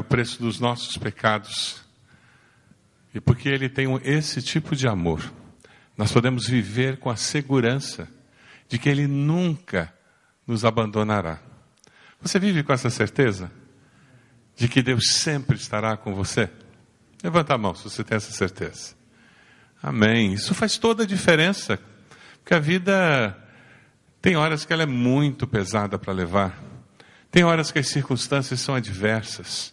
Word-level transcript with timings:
o 0.00 0.04
preço 0.04 0.40
dos 0.40 0.60
nossos 0.60 0.96
pecados. 0.96 1.82
E 3.14 3.20
porque 3.20 3.48
Ele 3.48 3.68
tem 3.68 3.88
esse 4.04 4.42
tipo 4.42 4.76
de 4.76 4.86
amor, 4.86 5.32
nós 5.96 6.12
podemos 6.12 6.46
viver 6.46 6.98
com 6.98 7.10
a 7.10 7.16
segurança 7.16 8.08
de 8.68 8.78
que 8.78 8.88
Ele 8.88 9.06
nunca 9.06 9.92
nos 10.46 10.64
abandonará. 10.64 11.40
Você 12.20 12.38
vive 12.38 12.62
com 12.62 12.72
essa 12.72 12.90
certeza? 12.90 13.50
De 14.56 14.68
que 14.68 14.82
Deus 14.82 15.10
sempre 15.10 15.56
estará 15.56 15.96
com 15.96 16.14
você? 16.14 16.50
Levanta 17.22 17.54
a 17.54 17.58
mão 17.58 17.74
se 17.74 17.84
você 17.84 18.02
tem 18.02 18.16
essa 18.16 18.32
certeza. 18.32 18.94
Amém. 19.82 20.32
Isso 20.32 20.54
faz 20.54 20.78
toda 20.78 21.04
a 21.04 21.06
diferença. 21.06 21.78
Porque 22.38 22.54
a 22.54 22.58
vida 22.58 23.36
tem 24.20 24.36
horas 24.36 24.64
que 24.64 24.72
ela 24.72 24.82
é 24.82 24.86
muito 24.86 25.46
pesada 25.46 25.98
para 25.98 26.12
levar. 26.12 26.62
Tem 27.30 27.44
horas 27.44 27.70
que 27.70 27.78
as 27.78 27.88
circunstâncias 27.88 28.60
são 28.60 28.74
adversas. 28.74 29.72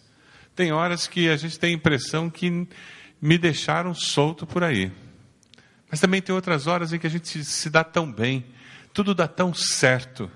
Tem 0.55 0.71
horas 0.71 1.07
que 1.07 1.29
a 1.29 1.35
gente 1.35 1.59
tem 1.59 1.71
a 1.71 1.75
impressão 1.75 2.29
que 2.29 2.67
me 3.21 3.37
deixaram 3.37 3.93
solto 3.93 4.45
por 4.45 4.63
aí. 4.63 4.91
Mas 5.89 5.99
também 5.99 6.21
tem 6.21 6.33
outras 6.33 6.67
horas 6.67 6.93
em 6.93 6.99
que 6.99 7.07
a 7.07 7.09
gente 7.09 7.43
se 7.43 7.69
dá 7.69 7.83
tão 7.83 8.11
bem, 8.11 8.45
tudo 8.93 9.13
dá 9.13 9.27
tão 9.27 9.53
certo, 9.53 10.31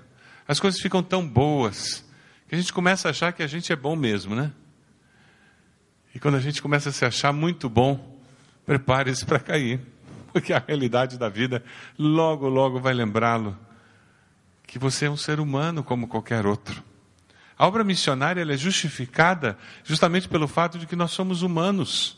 as 0.46 0.60
coisas 0.60 0.80
ficam 0.80 1.02
tão 1.02 1.26
boas, 1.26 2.04
que 2.48 2.54
a 2.54 2.58
gente 2.58 2.72
começa 2.72 3.08
a 3.08 3.10
achar 3.10 3.32
que 3.32 3.42
a 3.42 3.46
gente 3.46 3.72
é 3.72 3.76
bom 3.76 3.94
mesmo, 3.96 4.34
né? 4.34 4.52
E 6.14 6.18
quando 6.18 6.34
a 6.34 6.40
gente 6.40 6.60
começa 6.60 6.88
a 6.88 6.92
se 6.92 7.04
achar 7.04 7.32
muito 7.32 7.68
bom, 7.68 8.18
prepare-se 8.66 9.24
para 9.24 9.38
cair, 9.38 9.80
porque 10.32 10.52
a 10.52 10.62
realidade 10.66 11.18
da 11.18 11.28
vida 11.28 11.62
logo, 11.98 12.48
logo 12.48 12.80
vai 12.80 12.92
lembrá-lo 12.92 13.56
que 14.66 14.78
você 14.78 15.06
é 15.06 15.10
um 15.10 15.16
ser 15.16 15.40
humano 15.40 15.82
como 15.82 16.06
qualquer 16.06 16.46
outro. 16.46 16.82
A 17.60 17.66
obra 17.66 17.84
missionária 17.84 18.40
é 18.40 18.56
justificada 18.56 19.58
justamente 19.84 20.26
pelo 20.26 20.48
fato 20.48 20.78
de 20.78 20.86
que 20.86 20.96
nós 20.96 21.10
somos 21.10 21.42
humanos. 21.42 22.16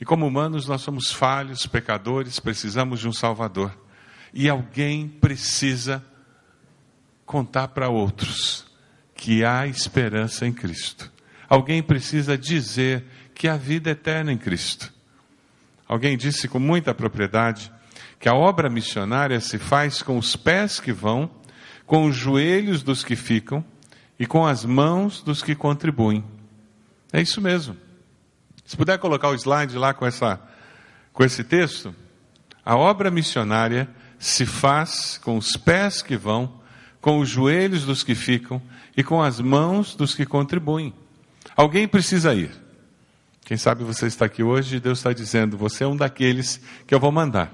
E 0.00 0.04
como 0.04 0.24
humanos, 0.24 0.68
nós 0.68 0.80
somos 0.80 1.10
falhos, 1.10 1.66
pecadores, 1.66 2.38
precisamos 2.38 3.00
de 3.00 3.08
um 3.08 3.12
Salvador. 3.12 3.76
E 4.32 4.48
alguém 4.48 5.08
precisa 5.08 6.04
contar 7.26 7.66
para 7.66 7.88
outros 7.88 8.64
que 9.12 9.44
há 9.44 9.66
esperança 9.66 10.46
em 10.46 10.52
Cristo. 10.52 11.10
Alguém 11.48 11.82
precisa 11.82 12.38
dizer 12.38 13.06
que 13.34 13.48
há 13.48 13.56
vida 13.56 13.90
eterna 13.90 14.32
em 14.32 14.38
Cristo. 14.38 14.94
Alguém 15.88 16.16
disse 16.16 16.46
com 16.46 16.60
muita 16.60 16.94
propriedade 16.94 17.72
que 18.20 18.28
a 18.28 18.34
obra 18.34 18.70
missionária 18.70 19.40
se 19.40 19.58
faz 19.58 20.00
com 20.00 20.16
os 20.16 20.36
pés 20.36 20.78
que 20.78 20.92
vão, 20.92 21.28
com 21.84 22.04
os 22.04 22.14
joelhos 22.14 22.84
dos 22.84 23.02
que 23.02 23.16
ficam 23.16 23.64
e 24.18 24.26
com 24.26 24.46
as 24.46 24.64
mãos 24.64 25.22
dos 25.22 25.42
que 25.42 25.54
contribuem. 25.54 26.24
É 27.12 27.20
isso 27.20 27.40
mesmo. 27.40 27.76
Se 28.64 28.76
puder 28.76 28.98
colocar 28.98 29.28
o 29.28 29.34
slide 29.34 29.76
lá 29.78 29.94
com, 29.94 30.04
essa, 30.04 30.40
com 31.12 31.24
esse 31.24 31.42
texto, 31.44 31.94
a 32.64 32.76
obra 32.76 33.10
missionária 33.10 33.88
se 34.18 34.44
faz 34.44 35.18
com 35.18 35.38
os 35.38 35.56
pés 35.56 36.02
que 36.02 36.16
vão, 36.16 36.60
com 37.00 37.18
os 37.20 37.28
joelhos 37.28 37.84
dos 37.84 38.02
que 38.02 38.14
ficam 38.14 38.60
e 38.96 39.02
com 39.02 39.22
as 39.22 39.40
mãos 39.40 39.94
dos 39.94 40.14
que 40.14 40.26
contribuem. 40.26 40.92
Alguém 41.56 41.88
precisa 41.88 42.34
ir. 42.34 42.50
Quem 43.44 43.56
sabe 43.56 43.84
você 43.84 44.06
está 44.06 44.26
aqui 44.26 44.42
hoje 44.42 44.76
e 44.76 44.80
Deus 44.80 44.98
está 44.98 45.12
dizendo: 45.12 45.56
você 45.56 45.84
é 45.84 45.86
um 45.86 45.96
daqueles 45.96 46.60
que 46.86 46.94
eu 46.94 47.00
vou 47.00 47.10
mandar. 47.10 47.50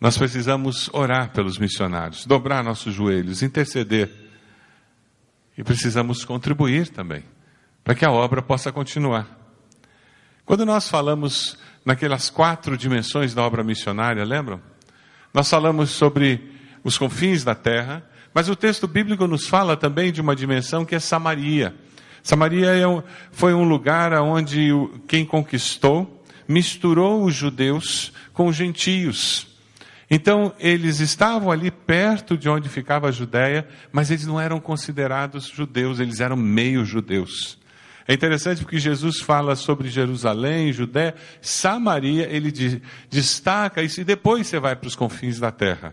Nós 0.00 0.16
precisamos 0.16 0.88
orar 0.92 1.32
pelos 1.32 1.58
missionários, 1.58 2.26
dobrar 2.26 2.62
nossos 2.62 2.94
joelhos, 2.94 3.42
interceder. 3.42 4.25
E 5.56 5.64
precisamos 5.64 6.24
contribuir 6.24 6.88
também 6.88 7.24
para 7.82 7.94
que 7.94 8.04
a 8.04 8.10
obra 8.10 8.42
possa 8.42 8.72
continuar. 8.72 9.28
Quando 10.44 10.66
nós 10.66 10.88
falamos 10.88 11.56
naquelas 11.84 12.28
quatro 12.28 12.76
dimensões 12.76 13.32
da 13.32 13.42
obra 13.42 13.62
missionária, 13.62 14.24
lembram? 14.24 14.60
Nós 15.32 15.48
falamos 15.48 15.90
sobre 15.90 16.52
os 16.82 16.98
confins 16.98 17.44
da 17.44 17.54
terra, 17.54 18.04
mas 18.34 18.48
o 18.48 18.56
texto 18.56 18.86
bíblico 18.86 19.26
nos 19.26 19.46
fala 19.46 19.76
também 19.76 20.12
de 20.12 20.20
uma 20.20 20.36
dimensão 20.36 20.84
que 20.84 20.94
é 20.94 21.00
Samaria. 21.00 21.74
Samaria 22.22 22.76
é 22.76 23.02
foi 23.30 23.54
um 23.54 23.62
lugar 23.62 24.12
onde 24.14 24.70
quem 25.06 25.24
conquistou 25.24 26.24
misturou 26.48 27.24
os 27.24 27.34
judeus 27.34 28.12
com 28.32 28.48
os 28.48 28.56
gentios. 28.56 29.55
Então, 30.08 30.54
eles 30.58 31.00
estavam 31.00 31.50
ali 31.50 31.70
perto 31.70 32.38
de 32.38 32.48
onde 32.48 32.68
ficava 32.68 33.08
a 33.08 33.12
Judéia, 33.12 33.66
mas 33.90 34.10
eles 34.10 34.26
não 34.26 34.40
eram 34.40 34.60
considerados 34.60 35.48
judeus, 35.48 35.98
eles 35.98 36.20
eram 36.20 36.36
meio 36.36 36.84
judeus. 36.84 37.58
É 38.08 38.14
interessante 38.14 38.62
porque 38.62 38.78
Jesus 38.78 39.20
fala 39.20 39.56
sobre 39.56 39.88
Jerusalém, 39.88 40.72
Judéia, 40.72 41.16
Samaria, 41.40 42.28
ele 42.30 42.52
destaca 43.10 43.82
isso 43.82 44.00
e 44.00 44.04
depois 44.04 44.46
você 44.46 44.60
vai 44.60 44.76
para 44.76 44.86
os 44.86 44.94
confins 44.94 45.40
da 45.40 45.50
terra. 45.50 45.92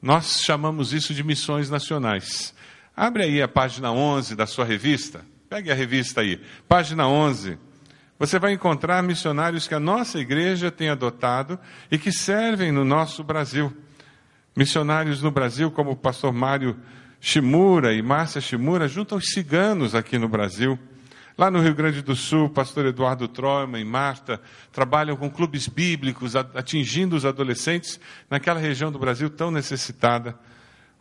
Nós 0.00 0.40
chamamos 0.42 0.94
isso 0.94 1.12
de 1.12 1.22
missões 1.22 1.68
nacionais. 1.68 2.54
Abre 2.96 3.24
aí 3.24 3.42
a 3.42 3.48
página 3.48 3.92
11 3.92 4.34
da 4.34 4.46
sua 4.46 4.64
revista. 4.64 5.24
Pegue 5.48 5.70
a 5.70 5.74
revista 5.74 6.22
aí, 6.22 6.40
página 6.66 7.06
11. 7.06 7.58
Você 8.18 8.38
vai 8.38 8.52
encontrar 8.52 9.02
missionários 9.02 9.66
que 9.66 9.74
a 9.74 9.80
nossa 9.80 10.20
igreja 10.20 10.70
tem 10.70 10.88
adotado 10.88 11.58
e 11.90 11.98
que 11.98 12.12
servem 12.12 12.70
no 12.70 12.84
nosso 12.84 13.24
Brasil. 13.24 13.76
Missionários 14.56 15.20
no 15.20 15.32
Brasil, 15.32 15.70
como 15.70 15.90
o 15.90 15.96
pastor 15.96 16.32
Mário 16.32 16.76
Shimura 17.20 17.92
e 17.92 18.02
Márcia 18.02 18.40
Shimura, 18.40 18.86
junto 18.86 19.14
aos 19.14 19.30
ciganos 19.30 19.94
aqui 19.94 20.16
no 20.16 20.28
Brasil. 20.28 20.78
Lá 21.36 21.50
no 21.50 21.60
Rio 21.60 21.74
Grande 21.74 22.02
do 22.02 22.14
Sul, 22.14 22.44
o 22.44 22.50
pastor 22.50 22.86
Eduardo 22.86 23.26
Troima 23.26 23.80
e 23.80 23.84
Marta 23.84 24.40
trabalham 24.70 25.16
com 25.16 25.28
clubes 25.28 25.66
bíblicos, 25.66 26.36
atingindo 26.36 27.16
os 27.16 27.24
adolescentes 27.24 27.98
naquela 28.30 28.60
região 28.60 28.92
do 28.92 28.98
Brasil 29.00 29.28
tão 29.28 29.50
necessitada. 29.50 30.38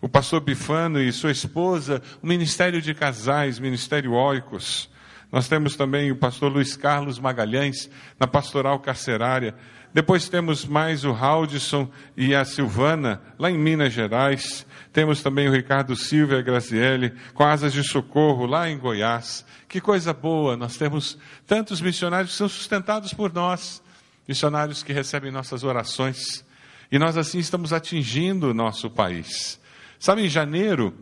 O 0.02 0.10
pastor 0.10 0.42
Bifano 0.42 1.00
e 1.00 1.12
sua 1.12 1.32
esposa, 1.32 2.02
o 2.22 2.26
Ministério 2.26 2.82
de 2.82 2.96
Casais, 2.96 3.60
Ministério 3.60 4.14
Oicos. 4.14 4.90
Nós 5.34 5.48
temos 5.48 5.76
também 5.76 6.12
o 6.12 6.16
pastor 6.16 6.52
Luiz 6.52 6.78
Carlos 6.78 7.18
Magalhães, 7.18 7.90
na 8.20 8.28
pastoral 8.28 8.80
carcerária. 8.80 9.56
Depois 9.92 10.30
temos 10.30 10.64
mais 10.64 11.04
o 11.04 11.10
Haldson 11.10 11.90
e 12.16 12.36
a 12.36 12.46
Silvana, 12.46 13.20
lá 13.40 13.50
em 13.50 13.58
Minas 13.58 13.94
Gerais. 13.94 14.64
Temos 14.92 15.24
também 15.24 15.50
o 15.50 15.52
Ricardo 15.52 15.96
Silva 15.96 16.36
e 16.36 16.38
a 16.38 16.42
Graziele, 16.44 17.14
com 17.34 17.44
asas 17.44 17.74
de 17.74 17.84
socorro, 17.84 18.46
lá 18.46 18.70
em 18.70 18.78
Goiás. 18.78 19.44
Que 19.68 19.82
coisa 19.82 20.14
boa, 20.14 20.56
nós 20.56 20.78
temos 20.78 21.18
tantos 21.48 21.82
missionários 21.82 22.34
que 22.34 22.38
são 22.38 22.48
sustentados 22.48 23.12
por 23.12 23.34
nós, 23.34 23.82
missionários 24.28 24.84
que 24.84 24.94
recebem 24.94 25.32
nossas 25.32 25.64
orações, 25.64 26.46
e 26.92 27.00
nós 27.00 27.18
assim 27.18 27.40
estamos 27.40 27.74
atingindo 27.74 28.52
o 28.52 28.54
nosso 28.54 28.88
país. 28.88 29.60
Sabe, 29.98 30.26
em 30.26 30.30
janeiro, 30.30 30.94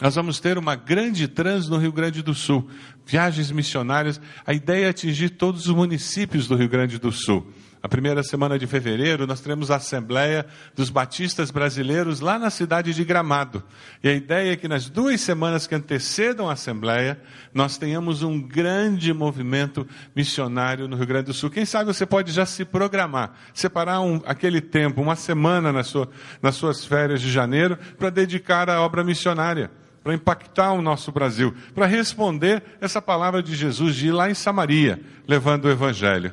nós 0.00 0.14
vamos 0.14 0.40
ter 0.40 0.56
uma 0.56 0.74
grande 0.74 1.28
trans 1.28 1.68
no 1.68 1.76
Rio 1.76 1.92
Grande 1.92 2.22
do 2.22 2.34
Sul, 2.34 2.66
viagens 3.10 3.50
missionárias. 3.50 4.20
A 4.46 4.54
ideia 4.54 4.86
é 4.86 4.88
atingir 4.90 5.30
todos 5.30 5.66
os 5.66 5.74
municípios 5.74 6.46
do 6.46 6.54
Rio 6.54 6.68
Grande 6.68 6.96
do 6.96 7.10
Sul. 7.10 7.52
A 7.82 7.88
primeira 7.88 8.22
semana 8.22 8.58
de 8.58 8.66
fevereiro, 8.66 9.26
nós 9.26 9.40
teremos 9.40 9.70
a 9.70 9.76
Assembleia 9.76 10.46
dos 10.76 10.90
Batistas 10.90 11.50
Brasileiros 11.50 12.20
lá 12.20 12.38
na 12.38 12.50
cidade 12.50 12.92
de 12.92 13.04
Gramado. 13.04 13.64
E 14.04 14.08
a 14.08 14.12
ideia 14.12 14.52
é 14.52 14.56
que 14.56 14.68
nas 14.68 14.88
duas 14.88 15.20
semanas 15.22 15.66
que 15.66 15.74
antecedam 15.74 16.48
a 16.48 16.52
Assembleia, 16.52 17.18
nós 17.54 17.78
tenhamos 17.78 18.22
um 18.22 18.40
grande 18.40 19.12
movimento 19.14 19.88
missionário 20.14 20.86
no 20.86 20.94
Rio 20.94 21.06
Grande 21.06 21.26
do 21.26 21.34
Sul. 21.34 21.50
Quem 21.50 21.64
sabe 21.64 21.86
você 21.86 22.04
pode 22.04 22.30
já 22.32 22.44
se 22.44 22.66
programar, 22.66 23.32
separar 23.54 24.00
um, 24.02 24.20
aquele 24.26 24.60
tempo, 24.60 25.00
uma 25.00 25.16
semana 25.16 25.72
na 25.72 25.82
sua, 25.82 26.08
nas 26.42 26.56
suas 26.56 26.84
férias 26.84 27.20
de 27.20 27.32
janeiro, 27.32 27.78
para 27.98 28.10
dedicar 28.10 28.68
à 28.68 28.82
obra 28.82 29.02
missionária 29.02 29.70
para 30.02 30.14
impactar 30.14 30.72
o 30.72 30.82
nosso 30.82 31.12
Brasil, 31.12 31.54
para 31.74 31.86
responder 31.86 32.62
essa 32.80 33.02
palavra 33.02 33.42
de 33.42 33.54
Jesus 33.54 33.94
de 33.94 34.08
ir 34.08 34.12
lá 34.12 34.30
em 34.30 34.34
Samaria, 34.34 35.00
levando 35.28 35.66
o 35.66 35.70
Evangelho. 35.70 36.32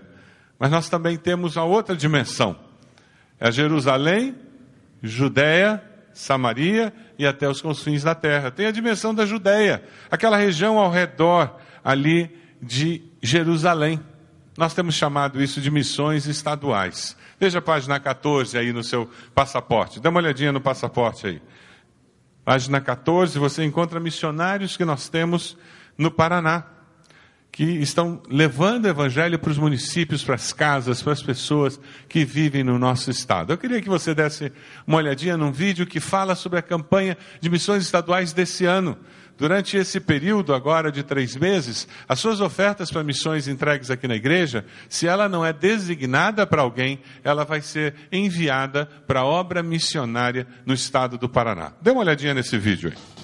Mas 0.58 0.72
nós 0.72 0.90
também 0.90 1.18
temos 1.18 1.58
a 1.58 1.64
outra 1.64 1.96
dimensão. 1.96 2.58
É 3.40 3.52
Jerusalém, 3.52 4.36
Judéia, 5.04 5.84
Samaria 6.14 6.92
e 7.20 7.28
até 7.28 7.48
os 7.48 7.62
confins 7.62 8.04
da 8.04 8.16
terra. 8.16 8.50
Tem 8.50 8.66
a 8.66 8.72
dimensão 8.72 9.14
da 9.14 9.26
Judéia, 9.26 9.84
aquela 10.10 10.38
região 10.38 10.80
ao 10.80 10.90
redor 10.90 11.56
ali 11.84 12.36
de 12.62 13.04
Jerusalém. 13.22 14.00
Nós 14.58 14.74
temos 14.74 14.96
chamado 14.96 15.42
isso 15.42 15.62
de 15.62 15.70
missões 15.70 16.26
estaduais. 16.26 17.16
Veja 17.40 17.60
a 17.60 17.62
página 17.62 18.00
14 18.00 18.58
aí 18.58 18.74
no 18.74 18.84
seu 18.84 19.08
passaporte. 19.36 20.00
Dá 20.00 20.10
uma 20.10 20.20
olhadinha 20.20 20.52
no 20.52 20.60
passaporte 20.60 21.28
aí. 21.28 21.42
Página 22.48 22.80
14, 22.80 23.38
você 23.38 23.66
encontra 23.66 24.00
missionários 24.00 24.78
que 24.78 24.86
nós 24.86 25.10
temos 25.10 25.58
no 25.98 26.10
Paraná 26.10 26.64
que 27.52 27.62
estão 27.62 28.24
levando 28.30 28.86
o 28.86 28.88
evangelho 28.88 29.38
para 29.38 29.52
os 29.52 29.58
municípios, 29.58 30.24
para 30.24 30.36
as 30.36 30.54
casas, 30.54 31.02
para 31.02 31.12
as 31.12 31.22
pessoas 31.22 31.78
que 32.08 32.24
vivem 32.24 32.64
no 32.64 32.80
nosso 32.80 33.12
estado. 33.12 33.52
Eu 33.52 33.58
queria 33.58 33.82
que 33.82 33.90
você 33.90 34.16
desse 34.16 34.54
uma 34.86 34.96
olhadinha 34.96 35.36
num 35.36 35.52
vídeo 35.52 35.86
que 35.86 36.00
fala 36.00 36.36
sobre 36.36 36.58
a 36.58 36.62
campanha 36.62 37.18
de 37.42 37.50
missões 37.50 37.84
estaduais 37.84 38.32
desse 38.32 38.64
ano. 38.64 38.98
Durante 39.38 39.78
esse 39.78 40.00
período 40.00 40.52
agora 40.52 40.92
de 40.92 41.04
três 41.04 41.36
meses, 41.36 41.88
as 42.10 42.20
suas 42.20 42.42
ofertas 42.42 42.90
para 42.90 43.04
missões 43.04 43.48
entregues 43.48 43.92
aqui 43.92 44.08
na 44.08 44.16
igreja, 44.16 44.66
se 44.90 45.08
ela 45.08 45.30
não 45.30 45.46
é 45.46 45.54
designada 45.54 46.48
para 46.48 46.64
alguém, 46.64 47.00
ela 47.24 47.46
vai 47.46 47.62
ser 47.62 47.94
enviada 48.12 48.88
para 49.06 49.24
obra 49.24 49.62
missionária 49.62 50.48
no 50.66 50.74
estado 50.74 51.20
do 51.20 51.30
Paraná. 51.30 51.72
Dê 51.80 51.92
uma 51.92 52.02
olhadinha 52.02 52.34
nesse 52.34 52.58
vídeo 52.58 52.90
aí. 52.90 53.18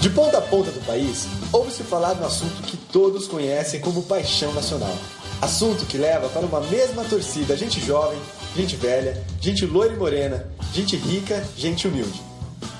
De 0.00 0.10
ponta 0.10 0.38
a 0.38 0.42
ponta 0.42 0.72
do 0.72 0.80
país, 0.84 1.28
ouve-se 1.52 1.82
falar 1.82 2.14
no 2.14 2.26
assunto 2.26 2.62
que 2.62 2.76
todos 2.76 3.28
conhecem 3.28 3.80
como 3.80 4.02
paixão 4.02 4.52
nacional. 4.54 4.96
Assunto 5.40 5.84
que 5.86 5.98
leva 5.98 6.28
para 6.28 6.46
uma 6.46 6.60
mesma 6.60 7.04
torcida 7.04 7.56
gente 7.56 7.80
jovem, 7.80 8.18
gente 8.56 8.76
velha, 8.76 9.22
gente 9.40 9.66
loira 9.66 9.94
e 9.94 9.98
morena, 9.98 10.48
gente 10.72 10.96
rica, 10.96 11.44
gente 11.56 11.86
humilde. 11.86 12.22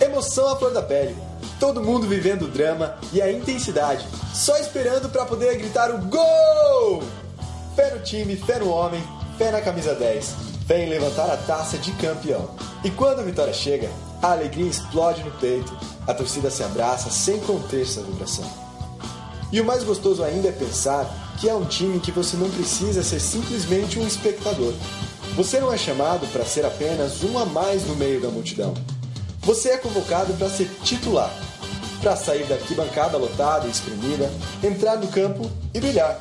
Emoção 0.01 0.49
à 0.49 0.57
flor 0.57 0.73
da 0.73 0.83
pele, 0.83 1.17
todo 1.61 1.83
mundo 1.83 2.07
vivendo 2.07 2.43
o 2.43 2.49
drama 2.49 2.97
e 3.13 3.21
a 3.21 3.31
intensidade, 3.31 4.07
só 4.33 4.57
esperando 4.59 5.09
para 5.09 5.25
poder 5.25 5.57
gritar 5.59 5.91
o 5.91 5.99
gol! 6.07 7.03
Fé 7.77 7.95
no 7.95 8.01
time, 8.01 8.37
fé 8.37 8.59
no 8.59 8.71
homem, 8.71 9.03
fé 9.39 9.51
na 9.51 9.61
camisa 9.61 9.95
10, 9.95 10.35
fé 10.67 10.85
em 10.85 10.89
levantar 10.89 11.31
a 11.31 11.37
taça 11.37 11.79
de 11.79 11.91
campeão. 11.93 12.51
E 12.85 12.91
quando 12.91 13.21
a 13.21 13.25
vitória 13.25 13.53
chega, 13.53 13.91
a 14.23 14.33
alegria 14.33 14.69
explode 14.69 15.23
no 15.25 15.31
peito 15.33 15.77
a 16.07 16.15
torcida 16.15 16.51
se 16.51 16.63
abraça 16.63 17.11
sem 17.11 17.39
conter 17.41 17.83
essa 17.83 18.03
vibração. 18.03 18.45
E 19.53 19.61
o 19.61 19.65
mais 19.65 19.85
gostoso 19.85 20.25
ainda 20.25 20.49
é 20.49 20.53
pensar 20.53 21.07
que 21.39 21.49
é 21.49 21.55
um 21.55 21.65
time 21.65 22.01
que 22.01 22.11
você 22.11 22.37
não 22.37 22.51
precisa 22.51 23.03
ser 23.03 23.21
simplesmente 23.21 23.99
um 23.99 24.07
espectador. 24.07 24.73
Você 25.37 25.61
não 25.61 25.73
é 25.73 25.79
chamado 25.79 26.27
para 26.33 26.45
ser 26.45 26.65
apenas 26.65 27.23
um 27.23 27.39
a 27.39 27.45
mais 27.45 27.87
no 27.87 27.95
meio 27.97 28.21
da 28.21 28.29
multidão. 28.29 28.75
Você 29.43 29.71
é 29.71 29.77
convocado 29.77 30.33
para 30.35 30.49
ser 30.49 30.71
titular, 30.83 31.33
para 32.01 32.17
sair 32.17 32.45
da 32.47 32.55
arquibancada 32.55 33.19
lotada 33.19 33.67
e 33.67 33.71
espremida, 33.71 34.31
entrar 34.63 34.97
no 34.97 35.09
campo 35.09 35.51
e 35.75 35.81
brilhar. 35.81 36.21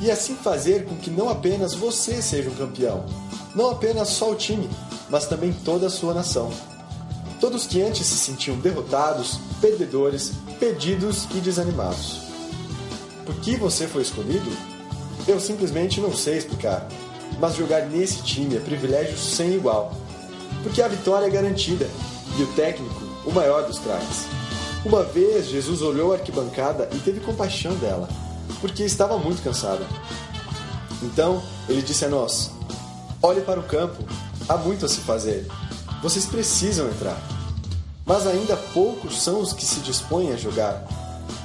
E 0.00 0.10
assim 0.10 0.34
fazer 0.34 0.84
com 0.86 0.96
que 0.96 1.10
não 1.10 1.28
apenas 1.28 1.74
você 1.74 2.20
seja 2.20 2.50
um 2.50 2.54
campeão, 2.54 3.04
não 3.54 3.70
apenas 3.70 4.08
só 4.08 4.30
o 4.30 4.34
time, 4.34 4.68
mas 5.08 5.26
também 5.26 5.52
toda 5.52 5.86
a 5.86 5.90
sua 5.90 6.14
nação. 6.14 6.50
Todos 7.40 7.66
que 7.66 7.80
antes 7.80 8.06
se 8.06 8.18
sentiam 8.18 8.58
derrotados, 8.58 9.40
perdedores, 9.60 10.32
perdidos 10.58 11.26
e 11.34 11.38
desanimados. 11.38 12.20
Por 13.24 13.34
que 13.36 13.56
você 13.56 13.86
foi 13.86 14.02
escolhido? 14.02 14.50
Eu 15.26 15.40
simplesmente 15.40 16.00
não 16.00 16.14
sei 16.14 16.36
explicar, 16.36 16.86
mas 17.38 17.56
jogar 17.56 17.86
nesse 17.86 18.22
time 18.22 18.56
é 18.56 18.60
privilégio 18.60 19.16
sem 19.16 19.54
igual. 19.54 19.94
Porque 20.62 20.82
a 20.82 20.88
vitória 20.88 21.26
é 21.26 21.30
garantida 21.30 21.88
e 22.38 22.42
o 22.42 22.46
técnico, 22.48 23.02
o 23.24 23.32
maior 23.32 23.66
dos 23.66 23.78
craques. 23.78 24.26
Uma 24.84 25.02
vez 25.02 25.46
Jesus 25.46 25.80
olhou 25.82 26.12
a 26.12 26.16
arquibancada 26.16 26.88
e 26.92 26.98
teve 26.98 27.20
compaixão 27.20 27.74
dela, 27.76 28.08
porque 28.60 28.82
estava 28.82 29.18
muito 29.18 29.42
cansada. 29.42 29.86
Então 31.02 31.42
ele 31.68 31.80
disse 31.80 32.04
a 32.04 32.08
nós: 32.08 32.50
Olhe 33.22 33.40
para 33.40 33.60
o 33.60 33.62
campo, 33.62 34.02
há 34.48 34.56
muito 34.56 34.84
a 34.84 34.88
se 34.88 35.00
fazer. 35.00 35.46
Vocês 36.02 36.24
precisam 36.26 36.88
entrar. 36.88 37.20
Mas 38.06 38.26
ainda 38.26 38.56
poucos 38.56 39.22
são 39.22 39.40
os 39.40 39.52
que 39.52 39.64
se 39.64 39.80
dispõem 39.80 40.32
a 40.32 40.36
jogar. 40.36 40.82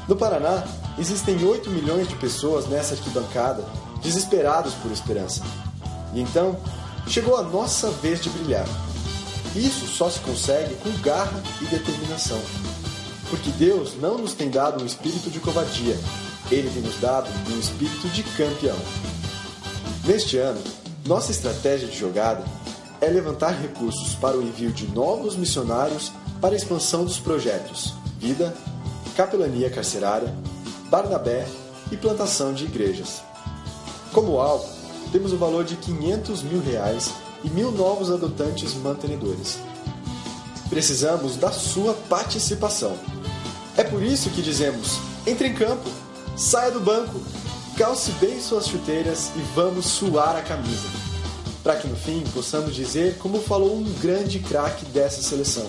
No 0.08 0.16
Paraná, 0.16 0.64
existem 0.98 1.44
8 1.44 1.70
milhões 1.70 2.08
de 2.08 2.16
pessoas 2.16 2.68
nessa 2.68 2.94
arquibancada, 2.94 3.64
desesperados 4.02 4.74
por 4.76 4.92
esperança. 4.92 5.44
E 6.14 6.22
então, 6.22 6.58
chegou 7.08 7.38
a 7.38 7.44
nossa 7.44 7.92
vez 7.92 8.22
de 8.22 8.30
brilhar. 8.30 8.68
Isso 9.56 9.88
só 9.88 10.10
se 10.10 10.20
consegue 10.20 10.76
com 10.76 10.92
garra 11.02 11.42
e 11.62 11.66
determinação. 11.66 12.40
Porque 13.30 13.50
Deus 13.52 13.96
não 14.00 14.18
nos 14.18 14.34
tem 14.34 14.50
dado 14.50 14.82
um 14.82 14.86
espírito 14.86 15.30
de 15.30 15.40
covardia, 15.40 15.98
Ele 16.50 16.70
tem 16.70 16.82
nos 16.82 17.00
dado 17.00 17.30
um 17.52 17.60
espírito 17.60 18.08
de 18.10 18.24
campeão. 18.24 18.78
Neste 20.06 20.38
ano, 20.38 20.62
nossa 21.06 21.32
estratégia 21.32 21.88
de 21.88 21.98
jogada 21.98 22.44
é 23.02 23.08
levantar 23.08 23.52
recursos 23.52 24.16
para 24.16 24.38
o 24.38 24.42
envio 24.42 24.72
de 24.72 24.88
novos 24.88 25.36
missionários 25.36 26.12
para 26.42 26.54
a 26.54 26.58
expansão 26.58 27.04
dos 27.04 27.20
projetos 27.20 27.94
Vida, 28.20 28.56
Capelania 29.16 29.70
Carcerária, 29.70 30.34
Barnabé 30.90 31.48
e 31.92 31.98
plantação 31.98 32.54
de 32.54 32.66
igrejas. 32.66 33.22
Como 34.12 34.40
alvo, 34.40 34.68
temos 35.12 35.32
o 35.32 35.38
valor 35.38 35.64
de 35.64 35.76
500 35.76 36.42
mil 36.42 36.62
reais 36.62 37.12
e 37.44 37.50
mil 37.50 37.72
novos 37.72 38.10
adotantes 38.10 38.74
mantenedores. 38.74 39.60
Precisamos 40.70 41.36
da 41.36 41.52
sua 41.52 41.94
participação. 42.10 42.98
É 43.78 43.84
por 43.84 44.02
isso 44.02 44.32
que 44.32 44.42
dizemos: 44.42 45.00
entre 45.28 45.50
em 45.50 45.54
campo, 45.54 45.90
saia 46.36 46.72
do 46.72 46.80
banco, 46.80 47.22
calce 47.78 48.12
bem 48.14 48.42
suas 48.42 48.68
chuteiras 48.68 49.32
e 49.36 49.40
vamos 49.54 49.86
suar 49.86 50.36
a 50.36 50.42
camisa 50.42 51.05
para 51.66 51.78
que 51.78 51.88
no 51.88 51.96
fim 51.96 52.24
possamos 52.32 52.76
dizer 52.76 53.18
como 53.18 53.42
falou 53.42 53.76
um 53.76 53.92
grande 54.00 54.38
craque 54.38 54.86
dessa 54.86 55.24
seleção. 55.24 55.66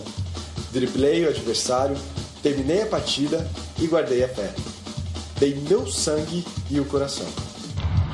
Driblei 0.71 1.25
o 1.25 1.31
adversário, 1.31 1.97
terminei 2.43 2.83
a 2.83 2.87
partida 2.87 3.49
e 3.79 3.87
guardei 3.87 4.23
a 4.23 4.29
fé. 4.29 4.53
Dei 5.41 5.55
meu 5.55 5.87
sangue 5.87 6.45
e 6.71 6.79
o 6.79 6.85
coração. 6.85 7.25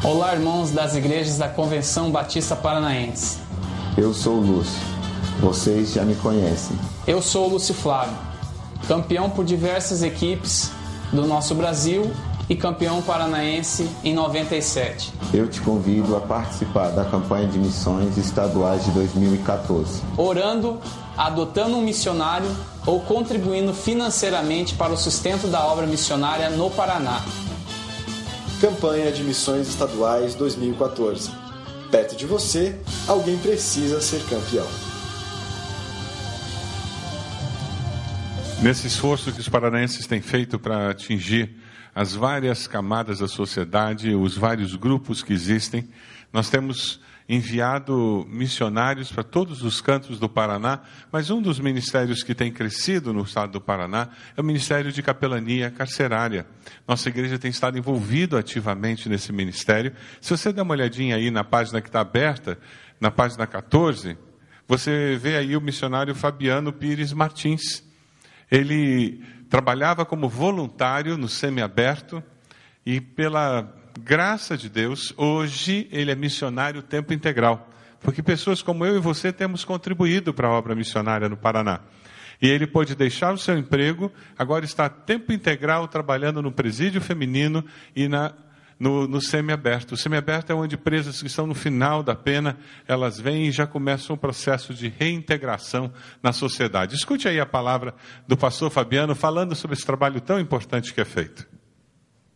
Olá, 0.04 0.32
irmãos 0.32 0.70
das 0.70 0.94
igrejas 0.94 1.38
da 1.38 1.48
Convenção 1.48 2.12
Batista 2.12 2.54
Paranaense. 2.54 3.38
Eu 3.98 4.14
sou 4.14 4.36
o 4.36 4.40
Lúcio. 4.40 4.80
Vocês 5.40 5.92
já 5.92 6.04
me 6.04 6.14
conhecem. 6.14 6.78
Eu 7.04 7.20
sou 7.20 7.48
o 7.48 7.50
Lúcio 7.54 7.74
Flávio, 7.74 8.16
campeão 8.86 9.28
por 9.28 9.44
diversas 9.44 10.04
equipes 10.04 10.70
do 11.12 11.26
nosso 11.26 11.52
Brasil 11.52 12.12
e 12.52 12.56
campeão 12.56 13.00
paranaense 13.00 13.88
em 14.04 14.12
97. 14.12 15.10
Eu 15.32 15.48
te 15.48 15.58
convido 15.62 16.14
a 16.14 16.20
participar 16.20 16.90
da 16.90 17.02
campanha 17.02 17.48
de 17.48 17.58
missões 17.58 18.18
estaduais 18.18 18.84
de 18.84 18.90
2014. 18.90 20.02
Orando, 20.18 20.78
adotando 21.16 21.78
um 21.78 21.80
missionário 21.80 22.46
ou 22.84 23.00
contribuindo 23.00 23.72
financeiramente 23.72 24.74
para 24.74 24.92
o 24.92 24.98
sustento 24.98 25.46
da 25.46 25.64
obra 25.64 25.86
missionária 25.86 26.50
no 26.50 26.70
Paraná. 26.70 27.22
Campanha 28.60 29.10
de 29.10 29.24
Missões 29.24 29.66
Estaduais 29.68 30.34
2014. 30.34 31.30
Perto 31.90 32.14
de 32.14 32.26
você, 32.26 32.78
alguém 33.08 33.38
precisa 33.38 33.98
ser 34.02 34.22
campeão. 34.24 34.66
Nesse 38.60 38.88
esforço 38.88 39.32
que 39.32 39.40
os 39.40 39.48
paranaenses 39.48 40.06
têm 40.06 40.20
feito 40.20 40.58
para 40.58 40.90
atingir 40.90 41.61
as 41.94 42.14
várias 42.14 42.66
camadas 42.66 43.18
da 43.18 43.28
sociedade, 43.28 44.14
os 44.14 44.36
vários 44.36 44.74
grupos 44.74 45.22
que 45.22 45.32
existem. 45.32 45.88
Nós 46.32 46.48
temos 46.48 47.00
enviado 47.28 48.26
missionários 48.28 49.10
para 49.10 49.22
todos 49.22 49.62
os 49.62 49.80
cantos 49.80 50.18
do 50.18 50.28
Paraná, 50.28 50.80
mas 51.10 51.30
um 51.30 51.40
dos 51.40 51.58
ministérios 51.58 52.22
que 52.22 52.34
tem 52.34 52.52
crescido 52.52 53.12
no 53.12 53.22
estado 53.22 53.52
do 53.52 53.60
Paraná 53.60 54.08
é 54.36 54.40
o 54.40 54.44
Ministério 54.44 54.92
de 54.92 55.02
Capelania 55.02 55.70
Carcerária. 55.70 56.46
Nossa 56.86 57.08
igreja 57.08 57.38
tem 57.38 57.50
estado 57.50 57.78
envolvido 57.78 58.36
ativamente 58.36 59.08
nesse 59.08 59.32
ministério. 59.32 59.94
Se 60.20 60.36
você 60.36 60.52
der 60.52 60.62
uma 60.62 60.72
olhadinha 60.72 61.16
aí 61.16 61.30
na 61.30 61.44
página 61.44 61.80
que 61.80 61.88
está 61.88 62.00
aberta, 62.00 62.58
na 63.00 63.10
página 63.10 63.46
14, 63.46 64.16
você 64.66 65.16
vê 65.20 65.36
aí 65.36 65.56
o 65.56 65.60
missionário 65.60 66.14
Fabiano 66.14 66.72
Pires 66.72 67.12
Martins. 67.12 67.84
Ele 68.50 69.22
trabalhava 69.52 70.06
como 70.06 70.30
voluntário 70.30 71.18
no 71.18 71.28
semiaberto 71.28 72.22
e 72.86 73.02
pela 73.02 73.70
graça 74.00 74.56
de 74.56 74.66
Deus, 74.70 75.12
hoje 75.14 75.86
ele 75.92 76.10
é 76.10 76.14
missionário 76.14 76.80
tempo 76.80 77.12
integral, 77.12 77.68
porque 78.00 78.22
pessoas 78.22 78.62
como 78.62 78.86
eu 78.86 78.96
e 78.96 78.98
você 78.98 79.30
temos 79.30 79.62
contribuído 79.62 80.32
para 80.32 80.48
a 80.48 80.52
obra 80.52 80.74
missionária 80.74 81.28
no 81.28 81.36
Paraná. 81.36 81.80
E 82.40 82.48
ele 82.48 82.66
pôde 82.66 82.94
deixar 82.94 83.34
o 83.34 83.36
seu 83.36 83.58
emprego, 83.58 84.10
agora 84.38 84.64
está 84.64 84.88
tempo 84.88 85.34
integral 85.34 85.86
trabalhando 85.86 86.40
no 86.40 86.50
presídio 86.50 87.02
feminino 87.02 87.62
e 87.94 88.08
na 88.08 88.32
no, 88.78 89.06
no 89.06 89.20
semiaberto. 89.20 89.94
O 89.94 89.96
semiaberto 89.96 90.52
é 90.52 90.54
onde 90.54 90.76
presas 90.76 91.20
que 91.20 91.26
estão 91.26 91.46
no 91.46 91.54
final 91.54 92.02
da 92.02 92.14
pena, 92.14 92.56
elas 92.86 93.18
vêm 93.18 93.46
e 93.46 93.52
já 93.52 93.66
começam 93.66 94.14
um 94.14 94.18
processo 94.18 94.74
de 94.74 94.88
reintegração 94.88 95.92
na 96.22 96.32
sociedade. 96.32 96.94
Escute 96.94 97.28
aí 97.28 97.40
a 97.40 97.46
palavra 97.46 97.94
do 98.26 98.36
pastor 98.36 98.70
Fabiano 98.70 99.14
falando 99.14 99.54
sobre 99.54 99.74
esse 99.74 99.86
trabalho 99.86 100.20
tão 100.20 100.40
importante 100.40 100.92
que 100.92 101.00
é 101.00 101.04
feito. 101.04 101.46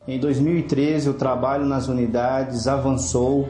Em 0.09 0.21
2013, 0.21 1.11
o 1.11 1.15
trabalho 1.15 1.67
nas 1.67 1.89
unidades 1.89 2.69
avançou. 2.69 3.49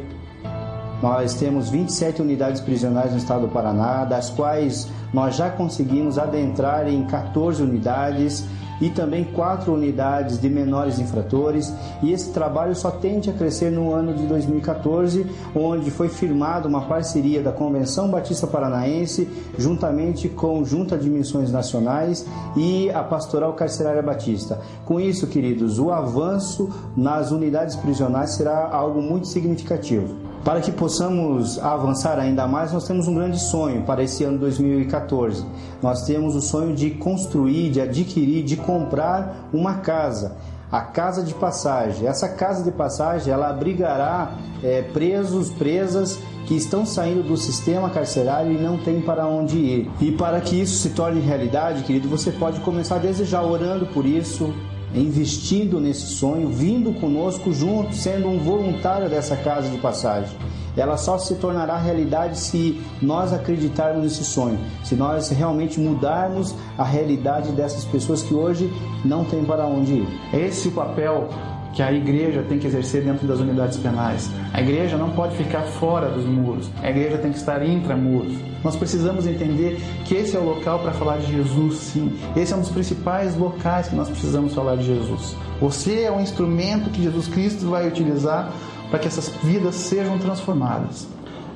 Nós 1.02 1.35
temos 1.35 1.69
27 1.69 2.23
unidades 2.23 2.62
prisionais 2.62 3.12
no 3.12 3.19
estado 3.19 3.43
do 3.43 3.52
Paraná, 3.52 4.07
das 4.07 4.31
quais 4.31 4.90
nós 5.12 5.37
já 5.37 5.50
conseguimos 5.50 6.19
adentrar 6.19 6.88
em 6.88 7.07
14 7.07 7.62
unidades 7.62 8.47
e 8.80 8.90
também 8.90 9.25
quatro 9.25 9.73
unidades 9.73 10.40
de 10.40 10.49
menores 10.49 10.99
infratores. 10.99 11.73
E 12.02 12.12
esse 12.12 12.33
trabalho 12.33 12.75
só 12.75 12.90
tende 12.90 13.30
a 13.30 13.33
crescer 13.33 13.71
no 13.71 13.92
ano 13.92 14.14
de 14.14 14.26
2014, 14.26 15.26
onde 15.54 15.90
foi 15.90 16.09
firmada 16.09 16.68
uma 16.68 16.83
parceria 16.83 17.42
da 17.42 17.52
Convenção 17.52 18.11
Batista 18.11 18.47
Paranaense, 18.47 19.28
juntamente 19.59 20.28
com 20.28 20.64
Junta 20.64 20.97
de 20.99 21.09
Missões 21.09 21.50
Nacionais 21.50 22.26
e 22.56 22.90
a 22.90 23.02
Pastoral 23.02 23.52
Carcerária 23.54 24.02
Batista. 24.02 24.61
Com 24.85 25.00
isso, 25.00 25.26
queridos, 25.26 25.78
o 25.78 25.90
avanço 25.90 26.71
nas 26.97 27.30
unidades 27.30 27.76
prisionais 27.76 28.30
será 28.30 28.68
algo 28.71 29.00
muito 29.00 29.26
significativo. 29.26 30.25
Para 30.47 30.61
que 30.61 30.71
possamos 30.71 31.59
avançar 31.59 32.21
ainda 32.21 32.47
mais, 32.47 32.73
nós 32.73 32.87
temos 32.87 33.09
um 33.09 33.15
grande 33.17 33.37
sonho 33.37 33.83
para 33.83 34.05
esse 34.05 34.23
ano 34.23 34.38
2014. 34.38 35.45
Nós 35.83 36.07
temos 36.07 36.37
o 36.37 36.41
sonho 36.41 36.73
de 36.73 36.93
construir, 36.93 37.69
de 37.69 37.81
adquirir, 37.81 38.45
de 38.45 38.57
comprar 38.57 39.49
uma 39.53 39.79
casa 39.79 40.37
a 40.71 40.81
casa 40.81 41.23
de 41.23 41.35
passagem. 41.35 42.07
Essa 42.07 42.29
casa 42.29 42.62
de 42.62 42.71
passagem 42.71 43.33
ela 43.33 43.49
abrigará 43.49 44.37
é, 44.62 44.83
presos, 44.83 45.49
presas 45.50 46.19
que 46.47 46.55
estão 46.55 46.87
saindo 46.87 47.23
do 47.23 47.37
sistema 47.37 47.91
carcerário 47.91 48.53
e 48.53 48.59
não 48.59 48.79
têm 48.79 49.00
para 49.00 49.26
onde 49.26 49.57
ir. 49.57 49.91
E 50.00 50.12
para 50.12 50.41
que 50.41 50.61
isso 50.61 50.76
se 50.76 50.91
torne 50.91 51.21
realidade, 51.21 51.83
querido, 51.83 52.09
você 52.09 52.31
pode 52.31 52.61
começar 52.61 52.99
desde 52.99 53.25
já 53.25 53.43
orando 53.43 53.87
por 53.87 54.07
isso, 54.07 54.53
investindo 54.95 55.81
nesse 55.81 56.07
sonho, 56.07 56.49
vindo 56.49 56.93
conosco 56.95 57.52
junto, 57.52 57.95
sendo 57.95 58.28
um 58.28 58.38
voluntário 58.38 59.09
dessa 59.09 59.37
casa 59.37 59.69
de 59.69 59.78
passagem. 59.78 60.37
Ela 60.76 60.99
só 60.99 61.16
se 61.16 61.37
tornará 61.37 61.78
realidade 61.78 62.38
se 62.38 62.81
nós 63.00 63.33
acreditarmos 63.33 64.02
nesse 64.02 64.25
sonho, 64.25 64.59
se 64.85 64.95
nós 64.95 65.31
realmente 65.31 65.81
mudarmos 65.81 66.55
a 66.76 66.85
realidade 66.85 67.52
dessas 67.52 67.85
pessoas 67.85 68.23
que 68.23 68.35
hoje 68.35 68.71
não 69.02 69.25
têm 69.25 69.43
para 69.43 69.66
onde 69.66 69.95
ir. 69.95 70.09
Esse 70.35 70.71
papel 70.71 71.28
que 71.76 71.83
a 71.83 71.92
igreja 71.92 72.42
tem 72.49 72.59
que 72.59 72.66
exercer 72.66 73.04
dentro 73.04 73.26
das 73.26 73.38
unidades 73.38 73.76
penais. 73.76 74.30
A 74.54 74.62
igreja 74.62 74.97
não 74.97 75.11
pode 75.11 75.37
ficar 75.37 75.61
fora 75.61 76.09
dos 76.09 76.25
muros, 76.25 76.71
a 76.83 76.88
igreja 76.88 77.18
tem 77.18 77.30
que 77.30 77.37
estar 77.37 77.62
intramuros. 77.62 78.33
Nós 78.64 78.75
precisamos 78.75 79.26
entender 79.26 79.78
que 80.06 80.14
esse 80.14 80.35
é 80.35 80.40
o 80.40 80.42
local 80.42 80.78
para 80.78 80.92
falar 80.92 81.18
de 81.18 81.30
Jesus, 81.30 81.76
sim. 81.76 82.18
Esse 82.35 82.54
é 82.54 82.56
um 82.56 82.61
dos 82.61 82.71
principais 82.71 83.37
locais 83.37 83.88
que 83.88 83.95
nós 83.95 84.09
precisamos 84.09 84.54
falar 84.54 84.76
de 84.76 84.87
Jesus. 84.87 85.37
Você 85.61 86.04
é 86.04 86.11
o 86.11 86.18
instrumento 86.18 86.88
que 86.88 87.02
Jesus 87.02 87.28
Cristo 87.28 87.66
vai 87.66 87.87
utilizar 87.87 88.50
para 88.88 88.99
que 88.99 89.06
essas 89.06 89.28
vidas 89.45 89.75
sejam 89.75 90.18
transformadas. 90.18 91.06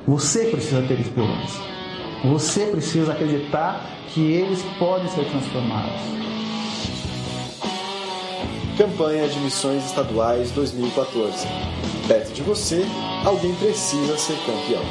Você 0.07 0.45
precisa 0.45 0.83
ter 0.83 0.99
esperança. 0.99 1.59
Você 2.25 2.67
precisa 2.67 3.13
acreditar 3.13 3.83
que 4.09 4.21
eles 4.21 4.61
podem 4.77 5.07
ser 5.07 5.25
transformados. 5.25 5.99
Campanha 8.81 9.29
de 9.29 9.39
Missões 9.41 9.85
Estaduais 9.85 10.49
2014. 10.53 11.47
Perto 12.07 12.33
de 12.33 12.41
você, 12.41 12.83
alguém 13.23 13.53
precisa 13.57 14.17
ser 14.17 14.35
campeão. 14.37 14.83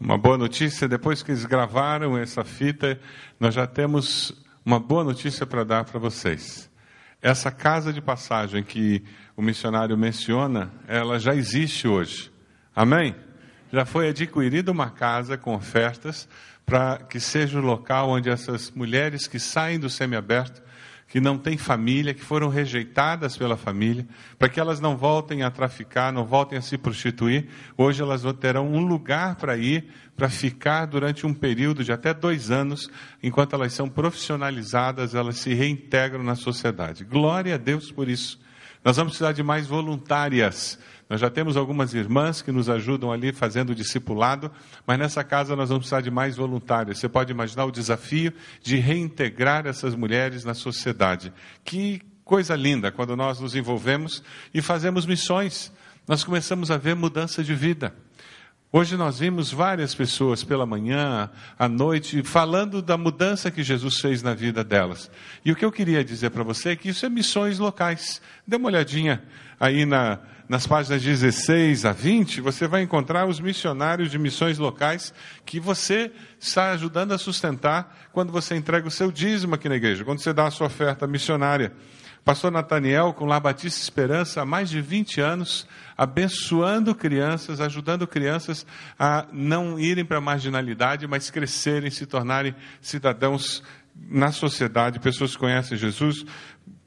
Uma 0.00 0.18
boa 0.18 0.36
notícia, 0.36 0.88
depois 0.88 1.22
que 1.22 1.30
eles 1.30 1.44
gravaram 1.44 2.18
essa 2.18 2.42
fita, 2.42 2.98
nós 3.38 3.54
já 3.54 3.68
temos 3.68 4.32
uma 4.66 4.80
boa 4.80 5.04
notícia 5.04 5.46
para 5.46 5.62
dar 5.62 5.84
para 5.84 6.00
vocês. 6.00 6.68
Essa 7.22 7.52
casa 7.52 7.92
de 7.92 8.02
passagem 8.02 8.64
que 8.64 9.04
o 9.36 9.42
missionário 9.42 9.96
menciona, 9.96 10.72
ela 10.88 11.20
já 11.20 11.36
existe 11.36 11.86
hoje. 11.86 12.32
Amém? 12.74 13.14
Já 13.72 13.84
foi 13.84 14.08
adquirida 14.08 14.72
uma 14.72 14.90
casa 14.90 15.38
com 15.38 15.54
ofertas 15.54 16.28
para 16.66 16.96
que 16.96 17.20
seja 17.20 17.60
o 17.60 17.62
local 17.62 18.10
onde 18.10 18.28
essas 18.28 18.72
mulheres 18.72 19.28
que 19.28 19.38
saem 19.38 19.78
do 19.78 19.88
semiaberto 19.88 20.68
que 21.10 21.20
não 21.20 21.36
têm 21.36 21.58
família, 21.58 22.14
que 22.14 22.24
foram 22.24 22.48
rejeitadas 22.48 23.36
pela 23.36 23.56
família, 23.56 24.06
para 24.38 24.48
que 24.48 24.60
elas 24.60 24.78
não 24.78 24.96
voltem 24.96 25.42
a 25.42 25.50
traficar, 25.50 26.12
não 26.12 26.24
voltem 26.24 26.56
a 26.56 26.62
se 26.62 26.78
prostituir. 26.78 27.48
Hoje 27.76 28.00
elas 28.00 28.22
terão 28.38 28.72
um 28.72 28.86
lugar 28.86 29.34
para 29.34 29.56
ir, 29.56 29.88
para 30.16 30.30
ficar 30.30 30.86
durante 30.86 31.26
um 31.26 31.34
período 31.34 31.82
de 31.82 31.90
até 31.90 32.14
dois 32.14 32.52
anos, 32.52 32.88
enquanto 33.20 33.54
elas 33.54 33.72
são 33.72 33.88
profissionalizadas, 33.88 35.12
elas 35.12 35.38
se 35.38 35.52
reintegram 35.52 36.22
na 36.22 36.36
sociedade. 36.36 37.04
Glória 37.04 37.56
a 37.56 37.58
Deus 37.58 37.90
por 37.90 38.08
isso. 38.08 38.38
Nós 38.84 38.96
vamos 38.96 39.14
precisar 39.14 39.32
de 39.32 39.42
mais 39.42 39.66
voluntárias 39.66 40.78
nós 41.10 41.20
já 41.20 41.28
temos 41.28 41.56
algumas 41.56 41.92
irmãs 41.92 42.40
que 42.40 42.52
nos 42.52 42.68
ajudam 42.68 43.10
ali 43.10 43.32
fazendo 43.32 43.74
discipulado, 43.74 44.48
mas 44.86 44.96
nessa 44.96 45.24
casa 45.24 45.56
nós 45.56 45.68
vamos 45.68 45.82
precisar 45.82 46.02
de 46.02 46.10
mais 46.10 46.36
voluntários. 46.36 47.00
Você 47.00 47.08
pode 47.08 47.32
imaginar 47.32 47.64
o 47.64 47.72
desafio 47.72 48.32
de 48.62 48.76
reintegrar 48.76 49.66
essas 49.66 49.96
mulheres 49.96 50.44
na 50.44 50.54
sociedade. 50.54 51.32
Que 51.64 52.00
coisa 52.24 52.54
linda 52.54 52.92
quando 52.92 53.16
nós 53.16 53.40
nos 53.40 53.56
envolvemos 53.56 54.22
e 54.54 54.62
fazemos 54.62 55.04
missões. 55.04 55.72
Nós 56.06 56.22
começamos 56.22 56.70
a 56.70 56.76
ver 56.76 56.94
mudança 56.94 57.42
de 57.42 57.56
vida. 57.56 57.92
Hoje 58.72 58.96
nós 58.96 59.18
vimos 59.18 59.52
várias 59.52 59.92
pessoas 59.96 60.44
pela 60.44 60.64
manhã, 60.64 61.28
à 61.58 61.68
noite, 61.68 62.22
falando 62.22 62.80
da 62.80 62.96
mudança 62.96 63.50
que 63.50 63.64
Jesus 63.64 63.98
fez 63.98 64.22
na 64.22 64.32
vida 64.32 64.62
delas. 64.62 65.10
E 65.44 65.50
o 65.50 65.56
que 65.56 65.64
eu 65.64 65.72
queria 65.72 66.04
dizer 66.04 66.30
para 66.30 66.44
você 66.44 66.68
é 66.68 66.76
que 66.76 66.90
isso 66.90 67.04
é 67.04 67.08
missões 67.08 67.58
locais. 67.58 68.22
Dê 68.46 68.54
uma 68.54 68.68
olhadinha 68.68 69.24
aí 69.58 69.84
na, 69.84 70.20
nas 70.50 70.66
páginas 70.66 71.00
16 71.00 71.84
a 71.84 71.92
20, 71.92 72.40
você 72.40 72.66
vai 72.66 72.82
encontrar 72.82 73.24
os 73.24 73.38
missionários 73.38 74.10
de 74.10 74.18
missões 74.18 74.58
locais 74.58 75.14
que 75.46 75.60
você 75.60 76.10
está 76.40 76.72
ajudando 76.72 77.12
a 77.12 77.18
sustentar 77.18 77.96
quando 78.12 78.32
você 78.32 78.56
entrega 78.56 78.88
o 78.88 78.90
seu 78.90 79.12
dízimo 79.12 79.54
aqui 79.54 79.68
na 79.68 79.76
igreja, 79.76 80.04
quando 80.04 80.20
você 80.20 80.32
dá 80.32 80.48
a 80.48 80.50
sua 80.50 80.66
oferta 80.66 81.06
missionária. 81.06 81.72
Pastor 82.24 82.50
Nathaniel, 82.50 83.12
com 83.12 83.26
La 83.26 83.38
Batista 83.38 83.80
Esperança, 83.80 84.42
há 84.42 84.44
mais 84.44 84.68
de 84.68 84.80
20 84.80 85.20
anos, 85.20 85.68
abençoando 85.96 86.96
crianças, 86.96 87.60
ajudando 87.60 88.04
crianças 88.04 88.66
a 88.98 89.28
não 89.32 89.78
irem 89.78 90.04
para 90.04 90.18
a 90.18 90.20
marginalidade, 90.20 91.06
mas 91.06 91.30
crescerem, 91.30 91.92
se 91.92 92.06
tornarem 92.06 92.56
cidadãos 92.80 93.62
na 93.94 94.32
sociedade, 94.32 94.98
pessoas 94.98 95.32
que 95.32 95.38
conhecem 95.38 95.78
Jesus 95.78 96.24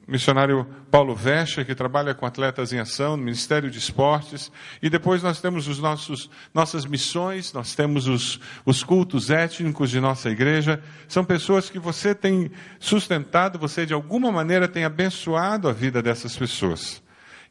missionário 0.06 0.66
Paulo 0.90 1.14
Vecha, 1.14 1.64
que 1.64 1.74
trabalha 1.74 2.14
com 2.14 2.26
atletas 2.26 2.72
em 2.72 2.78
ação, 2.78 3.16
no 3.16 3.22
Ministério 3.22 3.70
de 3.70 3.78
Esportes, 3.78 4.52
e 4.82 4.90
depois 4.90 5.22
nós 5.22 5.40
temos 5.40 5.66
os 5.66 5.78
nossos 5.78 6.30
nossas 6.52 6.84
missões, 6.84 7.52
nós 7.52 7.74
temos 7.74 8.06
os, 8.06 8.40
os 8.64 8.82
cultos 8.82 9.30
étnicos 9.30 9.90
de 9.90 10.00
nossa 10.00 10.30
igreja. 10.30 10.82
São 11.08 11.24
pessoas 11.24 11.70
que 11.70 11.78
você 11.78 12.14
tem 12.14 12.50
sustentado, 12.78 13.58
você 13.58 13.86
de 13.86 13.94
alguma 13.94 14.30
maneira 14.30 14.68
tem 14.68 14.84
abençoado 14.84 15.68
a 15.68 15.72
vida 15.72 16.02
dessas 16.02 16.36
pessoas. 16.36 17.02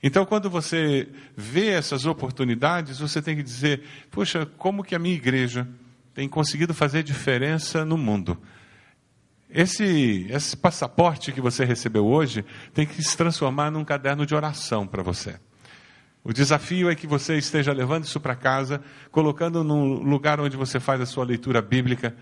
Então, 0.02 0.26
quando 0.26 0.50
você 0.50 1.08
vê 1.36 1.70
essas 1.70 2.06
oportunidades, 2.06 3.00
você 3.00 3.22
tem 3.22 3.38
que 3.38 3.44
dizer: 3.44 3.84
puxa, 4.12 4.46
como 4.58 4.84
que 4.84 4.94
a 4.94 5.00
minha 5.00 5.16
igreja 5.16 5.68
tem 6.14 6.28
conseguido 6.28 6.74
fazer 6.74 7.04
diferença 7.04 7.86
no 7.86 7.98
mundo? 7.98 8.38
Esse, 9.54 10.26
esse 10.32 10.58
passaporte 10.58 11.32
que 11.32 11.40
você 11.40 11.64
recebeu 11.64 12.08
hoje 12.08 12.44
tem 12.74 12.88
que 12.88 13.04
se 13.04 13.16
transformar 13.16 13.70
num 13.70 13.86
caderno 13.86 14.26
de 14.26 14.34
oração 14.34 14.88
para 14.88 15.04
você. 15.04 15.36
O 16.24 16.34
desafio 16.34 16.90
é 16.90 16.96
que 16.96 17.06
você 17.06 17.38
esteja 17.38 17.72
levando 17.72 18.06
isso 18.06 18.20
para 18.20 18.36
casa, 18.36 18.82
colocando 19.12 19.64
no 19.64 20.02
lugar 20.02 20.40
onde 20.40 20.58
você 20.58 20.80
faz 20.80 21.00
a 21.02 21.06
sua 21.06 21.24
leitura 21.24 21.62
bíblica. 21.62 22.16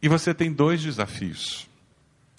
E 0.00 0.08
você 0.08 0.32
tem 0.32 0.50
dois 0.50 0.82
desafios. 0.82 1.68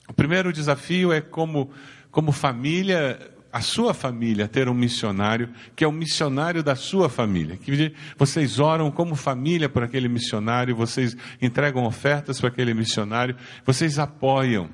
O 0.09 0.13
primeiro 0.13 0.51
desafio 0.51 1.13
é 1.13 1.21
como, 1.21 1.69
como 2.09 2.31
família 2.31 3.19
a 3.57 3.61
sua 3.61 3.91
família 3.91 4.47
ter 4.47 4.69
um 4.69 4.73
missionário, 4.75 5.49
que 5.75 5.83
é 5.83 5.87
o 5.87 5.91
missionário 5.91 6.61
da 6.61 6.75
sua 6.75 7.09
família. 7.09 7.57
Que 7.57 7.91
vocês 8.15 8.59
oram 8.59 8.91
como 8.91 9.15
família 9.15 9.67
por 9.67 9.81
aquele 9.81 10.07
missionário, 10.07 10.75
vocês 10.75 11.17
entregam 11.41 11.83
ofertas 11.83 12.39
para 12.39 12.49
aquele 12.49 12.75
missionário, 12.75 13.35
vocês 13.65 13.97
apoiam. 13.97 14.69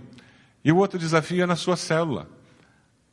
E 0.66 0.70
o 0.70 0.76
outro 0.76 1.00
desafio 1.00 1.44
é 1.44 1.46
na 1.46 1.56
sua 1.56 1.78
célula. 1.78 2.28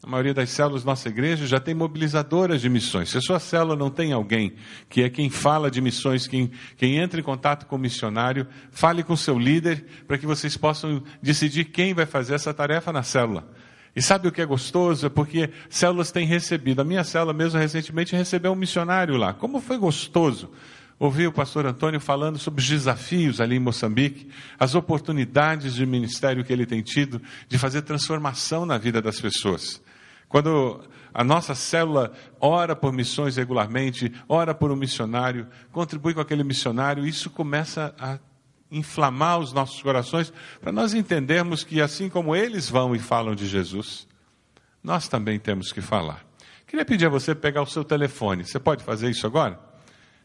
A 0.02 0.08
maioria 0.08 0.34
das 0.34 0.50
células 0.50 0.82
da 0.82 0.90
nossa 0.90 1.08
igreja 1.08 1.46
já 1.46 1.60
tem 1.60 1.72
mobilizadoras 1.72 2.60
de 2.60 2.68
missões. 2.68 3.10
Se 3.10 3.18
a 3.18 3.20
sua 3.20 3.38
célula 3.38 3.76
não 3.76 3.90
tem 3.90 4.12
alguém 4.12 4.54
que 4.88 5.04
é 5.04 5.08
quem 5.08 5.30
fala 5.30 5.70
de 5.70 5.80
missões, 5.80 6.26
quem, 6.26 6.50
quem 6.76 6.96
entra 6.96 7.20
em 7.20 7.22
contato 7.22 7.66
com 7.66 7.76
o 7.76 7.78
missionário, 7.78 8.44
fale 8.72 9.04
com 9.04 9.12
o 9.12 9.16
seu 9.16 9.38
líder 9.38 9.86
para 10.08 10.18
que 10.18 10.26
vocês 10.26 10.56
possam 10.56 11.00
decidir 11.22 11.66
quem 11.66 11.94
vai 11.94 12.06
fazer 12.06 12.34
essa 12.34 12.52
tarefa 12.52 12.92
na 12.92 13.04
célula. 13.04 13.48
E 13.94 14.00
sabe 14.00 14.28
o 14.28 14.32
que 14.32 14.40
é 14.40 14.47
gostoso? 14.47 15.06
É 15.06 15.09
porque 15.09 15.50
células 15.68 16.12
têm 16.12 16.26
recebido. 16.26 16.80
A 16.80 16.85
minha 16.85 17.04
célula 17.04 17.32
mesmo 17.32 17.59
recentemente 17.59 18.14
recebeu 18.14 18.52
um 18.52 18.56
missionário 18.56 19.16
lá. 19.16 19.35
Como 19.35 19.61
foi 19.61 19.78
gostoso 19.78 20.50
ouvi 21.00 21.26
o 21.26 21.32
pastor 21.32 21.64
Antônio 21.64 21.99
falando 21.99 22.38
sobre 22.38 22.61
os 22.61 22.68
desafios 22.68 23.40
ali 23.40 23.56
em 23.56 23.59
Moçambique, 23.59 24.28
as 24.59 24.75
oportunidades 24.75 25.75
de 25.75 25.87
ministério 25.87 26.44
que 26.44 26.52
ele 26.52 26.66
tem 26.66 26.82
tido 26.82 27.23
de 27.49 27.59
fazer 27.59 27.80
transformação 27.80 28.66
na 28.66 28.76
vida 28.76 29.00
das 29.00 29.18
pessoas. 29.18 29.82
Quando 30.28 30.82
a 31.12 31.25
nossa 31.25 31.54
célula 31.54 32.12
ora 32.38 32.76
por 32.76 32.92
missões 32.92 33.37
regularmente, 33.37 34.12
ora 34.28 34.54
por 34.54 34.70
um 34.70 34.76
missionário, 34.76 35.47
contribui 35.73 36.12
com 36.12 36.20
aquele 36.20 36.44
missionário, 36.44 37.06
isso 37.06 37.30
começa 37.30 37.94
a 37.99 38.18
inflamar 38.70 39.38
os 39.38 39.52
nossos 39.52 39.82
corações 39.82 40.32
para 40.60 40.70
nós 40.70 40.94
entendermos 40.94 41.64
que 41.64 41.80
assim 41.80 42.08
como 42.08 42.36
eles 42.36 42.68
vão 42.68 42.94
e 42.94 42.98
falam 42.98 43.34
de 43.34 43.46
Jesus, 43.46 44.06
nós 44.82 45.08
também 45.08 45.38
temos 45.38 45.72
que 45.72 45.80
falar. 45.80 46.24
Queria 46.66 46.84
pedir 46.84 47.06
a 47.06 47.08
você 47.08 47.34
pegar 47.34 47.62
o 47.62 47.66
seu 47.66 47.82
telefone. 47.82 48.44
Você 48.44 48.58
pode 48.58 48.84
fazer 48.84 49.10
isso 49.10 49.26
agora? 49.26 49.58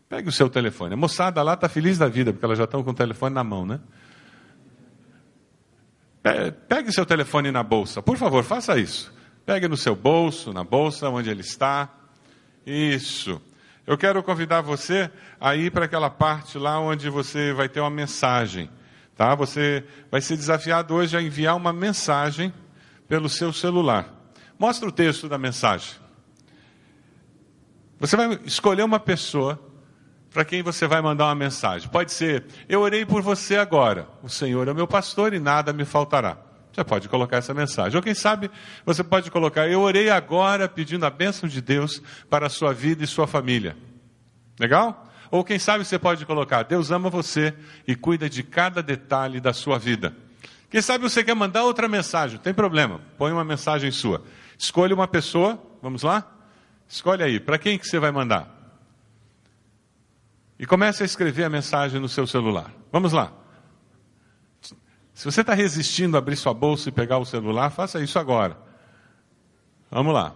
Pegue 0.07 0.29
o 0.29 0.31
seu 0.31 0.47
telefone. 0.49 0.93
A 0.93 0.97
moçada 0.97 1.41
lá 1.41 1.55
está 1.55 1.67
feliz 1.67 1.97
da 1.97 2.07
vida, 2.07 2.31
porque 2.31 2.45
elas 2.45 2.57
já 2.57 2.65
estão 2.65 2.83
com 2.83 2.91
o 2.91 2.93
telefone 2.93 3.33
na 3.33 3.43
mão, 3.43 3.65
né? 3.65 3.79
Pegue 6.67 6.89
o 6.89 6.93
seu 6.93 7.05
telefone 7.05 7.51
na 7.51 7.63
bolsa. 7.63 8.01
Por 8.01 8.17
favor, 8.17 8.43
faça 8.43 8.77
isso. 8.77 9.13
Pegue 9.45 9.67
no 9.67 9.77
seu 9.77 9.95
bolso, 9.95 10.53
na 10.53 10.63
bolsa, 10.63 11.09
onde 11.09 11.29
ele 11.29 11.41
está. 11.41 11.91
Isso. 12.65 13.41
Eu 13.86 13.98
quero 13.98 14.24
convidar 14.24 14.62
você 14.62 15.12
a 15.39 15.56
ir 15.56 15.72
para 15.72 15.86
aquela 15.86 16.10
parte 16.10 16.58
lá 16.58 16.80
onde 16.80 17.08
você 17.10 17.54
vai 17.54 17.70
ter 17.70 17.80
uma 17.80 17.89
mensagem. 17.89 18.70
Tá? 19.15 19.36
Você 19.36 19.84
vai 20.10 20.22
ser 20.22 20.36
desafiado 20.36 20.94
hoje 20.96 21.15
a 21.15 21.22
enviar 21.22 21.56
uma 21.56 21.72
mensagem 21.72 22.51
pelo 23.08 23.30
seu 23.30 23.54
celular. 23.54 24.10
Mostra 24.58 24.89
o 24.89 24.92
texto 24.92 25.30
da 25.30 25.38
mensagem. 25.38 25.94
Você 28.00 28.18
vai 28.18 28.39
escolher 28.44 28.84
uma 28.84 29.00
pessoa 29.00 29.60
para 30.32 30.44
quem 30.44 30.63
você 30.63 30.88
vai 30.88 31.01
mandar 31.01 31.25
uma 31.25 31.36
mensagem. 31.36 31.88
Pode 31.88 32.12
ser, 32.12 32.44
eu 32.68 32.82
orei 32.82 33.06
por 33.06 33.22
você 33.22 33.56
agora. 33.56 34.08
O 34.24 34.30
Senhor 34.30 34.68
é 34.68 34.74
meu 34.74 34.88
pastor 34.88 35.34
e 35.34 35.39
nada 35.39 35.72
me 35.72 35.86
faltará. 35.86 36.44
Você 36.75 36.84
pode 36.84 37.08
colocar 37.08 37.38
essa 37.38 37.53
mensagem. 37.53 37.96
Ou 37.96 38.03
quem 38.03 38.13
sabe 38.13 38.51
você 38.86 39.01
pode 39.01 39.32
colocar, 39.32 39.65
eu 39.65 39.79
orei 39.79 40.10
agora 40.10 40.67
pedindo 40.67 41.05
a 41.05 41.10
bênção 41.10 41.48
de 41.48 41.62
Deus 41.62 42.01
para 42.29 42.48
a 42.48 42.50
sua 42.50 42.74
vida 42.74 43.01
e 43.01 43.08
sua 43.08 43.25
família. 43.25 43.77
Legal? 44.60 45.10
Ou 45.32 45.41
quem 45.41 45.58
sabe 45.58 45.86
você 45.86 45.98
pode 45.98 46.25
colocar, 46.25 46.63
Deus 46.63 46.91
ama 46.91 47.10
você 47.10 47.53
e 47.88 47.96
cuida 47.96 48.29
de 48.29 48.44
cada 48.44 48.84
detalhe 48.84 49.39
da 49.39 49.53
sua 49.53 49.79
vida. 49.79 50.13
Quem 50.70 50.82
sabe 50.82 51.10
você 51.10 51.24
quer 51.24 51.34
mandar 51.34 51.63
outra 51.63 51.88
mensagem, 51.88 52.38
tem 52.39 52.53
problema, 52.53 53.00
põe 53.17 53.32
uma 53.32 53.46
mensagem 53.46 53.89
sua. 53.89 54.22
Escolha 54.58 54.94
uma 54.94 55.08
pessoa, 55.08 55.58
vamos 55.82 56.03
lá? 56.03 56.29
Escolhe 56.89 57.24
aí, 57.24 57.39
para 57.39 57.58
quem 57.58 57.79
que 57.79 57.88
você 57.88 58.00
vai 58.00 58.12
mandar? 58.12 58.53
E 60.60 60.65
comece 60.65 61.03
a 61.03 61.05
escrever 61.05 61.46
a 61.46 61.50
mensagem 61.50 62.01
no 62.01 62.10
seu 62.10 62.27
celular. 62.27 62.70
Vamos 62.91 63.13
lá. 63.13 63.32
Se 65.15 65.24
você 65.24 65.41
está 65.41 65.53
resistindo 65.53 66.15
a 66.15 66.19
abrir 66.19 66.36
sua 66.36 66.53
bolsa 66.53 66.89
e 66.89 66.91
pegar 66.91 67.17
o 67.17 67.25
celular, 67.25 67.69
faça 67.69 68.03
isso 68.03 68.19
agora. 68.19 68.57
Vamos 69.89 70.13
lá. 70.13 70.36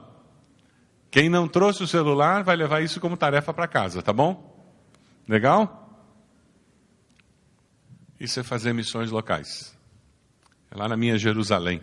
Quem 1.11 1.27
não 1.27 1.49
trouxe 1.49 1.83
o 1.83 1.87
celular 1.87 2.43
vai 2.43 2.55
levar 2.55 2.81
isso 2.81 2.99
como 3.01 3.17
tarefa 3.17 3.53
para 3.53 3.67
casa, 3.67 4.01
tá 4.01 4.13
bom? 4.13 4.57
Legal? 5.27 6.07
Isso 8.17 8.39
é 8.39 8.43
fazer 8.43 8.71
missões 8.71 9.11
locais. 9.11 9.77
É 10.71 10.77
lá 10.77 10.87
na 10.87 10.95
minha 10.95 11.17
Jerusalém. 11.17 11.81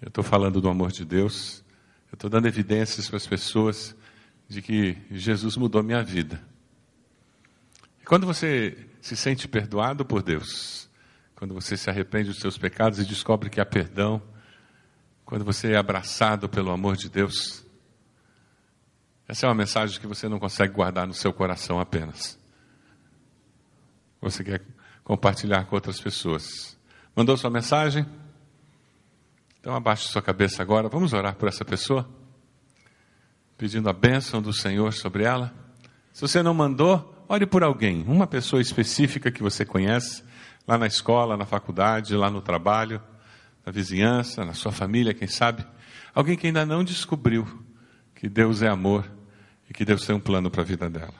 Eu 0.00 0.08
estou 0.08 0.24
falando 0.24 0.60
do 0.60 0.68
amor 0.68 0.90
de 0.90 1.04
Deus. 1.04 1.62
Eu 2.10 2.16
estou 2.16 2.28
dando 2.28 2.48
evidências 2.48 3.06
para 3.06 3.18
as 3.18 3.26
pessoas 3.26 3.94
de 4.48 4.60
que 4.60 4.98
Jesus 5.12 5.56
mudou 5.56 5.80
minha 5.80 6.02
vida. 6.02 6.42
E 8.00 8.04
quando 8.04 8.26
você 8.26 8.76
se 9.00 9.16
sente 9.16 9.46
perdoado 9.46 10.04
por 10.04 10.22
Deus, 10.22 10.90
quando 11.42 11.54
você 11.54 11.76
se 11.76 11.90
arrepende 11.90 12.28
dos 12.28 12.38
seus 12.38 12.56
pecados 12.56 13.00
e 13.00 13.04
descobre 13.04 13.50
que 13.50 13.60
há 13.60 13.66
perdão, 13.66 14.22
quando 15.24 15.44
você 15.44 15.72
é 15.72 15.76
abraçado 15.76 16.48
pelo 16.48 16.70
amor 16.70 16.96
de 16.96 17.08
Deus, 17.08 17.66
essa 19.26 19.46
é 19.46 19.48
uma 19.48 19.54
mensagem 19.56 20.00
que 20.00 20.06
você 20.06 20.28
não 20.28 20.38
consegue 20.38 20.72
guardar 20.72 21.04
no 21.04 21.12
seu 21.12 21.32
coração 21.32 21.80
apenas. 21.80 22.38
Você 24.20 24.44
quer 24.44 24.62
compartilhar 25.02 25.64
com 25.64 25.74
outras 25.74 26.00
pessoas. 26.00 26.78
Mandou 27.16 27.36
sua 27.36 27.50
mensagem? 27.50 28.06
Então 29.58 29.74
abaixe 29.74 30.06
sua 30.06 30.22
cabeça 30.22 30.62
agora. 30.62 30.88
Vamos 30.88 31.12
orar 31.12 31.34
por 31.34 31.48
essa 31.48 31.64
pessoa? 31.64 32.08
Pedindo 33.58 33.90
a 33.90 33.92
bênção 33.92 34.40
do 34.40 34.52
Senhor 34.52 34.92
sobre 34.92 35.24
ela. 35.24 35.52
Se 36.12 36.20
você 36.20 36.40
não 36.40 36.54
mandou, 36.54 37.12
Ore 37.32 37.46
por 37.46 37.62
alguém, 37.62 38.04
uma 38.06 38.26
pessoa 38.26 38.60
específica 38.60 39.30
que 39.30 39.42
você 39.42 39.64
conhece, 39.64 40.22
lá 40.66 40.78
na 40.78 40.86
escola, 40.86 41.36
na 41.36 41.44
faculdade, 41.44 42.14
lá 42.14 42.30
no 42.30 42.40
trabalho, 42.40 43.02
na 43.64 43.72
vizinhança, 43.72 44.44
na 44.44 44.54
sua 44.54 44.72
família, 44.72 45.14
quem 45.14 45.28
sabe. 45.28 45.66
Alguém 46.14 46.36
que 46.36 46.46
ainda 46.46 46.66
não 46.66 46.84
descobriu 46.84 47.64
que 48.14 48.28
Deus 48.28 48.62
é 48.62 48.68
amor 48.68 49.10
e 49.68 49.72
que 49.72 49.84
Deus 49.84 50.06
tem 50.06 50.14
um 50.14 50.20
plano 50.20 50.50
para 50.50 50.62
a 50.62 50.64
vida 50.64 50.88
dela. 50.88 51.14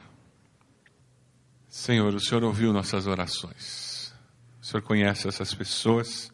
Senhor, 1.69 2.15
o 2.15 2.21
Senhor 2.21 2.45
ouviu 2.45 2.73
nossas 2.73 3.07
orações. 3.07 4.13
O 4.61 4.67
Senhor 4.67 4.83
conhece 4.83 5.27
essas 5.27 5.55
pessoas 5.55 6.31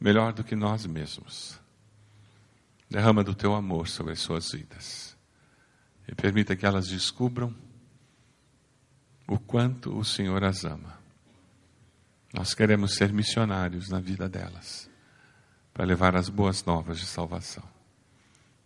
melhor 0.00 0.32
do 0.32 0.42
que 0.42 0.56
nós 0.56 0.84
mesmos. 0.84 1.58
Derrama 2.90 3.22
do 3.22 3.34
teu 3.34 3.54
amor 3.54 3.88
sobre 3.88 4.12
as 4.12 4.20
suas 4.20 4.50
vidas. 4.50 5.16
E 6.06 6.14
permita 6.14 6.56
que 6.56 6.66
elas 6.66 6.88
descubram 6.88 7.54
o 9.26 9.38
quanto 9.38 9.96
o 9.96 10.04
Senhor 10.04 10.42
as 10.44 10.64
ama. 10.64 11.01
Nós 12.32 12.54
queremos 12.54 12.94
ser 12.94 13.12
missionários 13.12 13.88
na 13.88 14.00
vida 14.00 14.28
delas, 14.28 14.88
para 15.74 15.84
levar 15.84 16.16
as 16.16 16.28
boas 16.28 16.64
novas 16.64 16.98
de 16.98 17.06
salvação. 17.06 17.64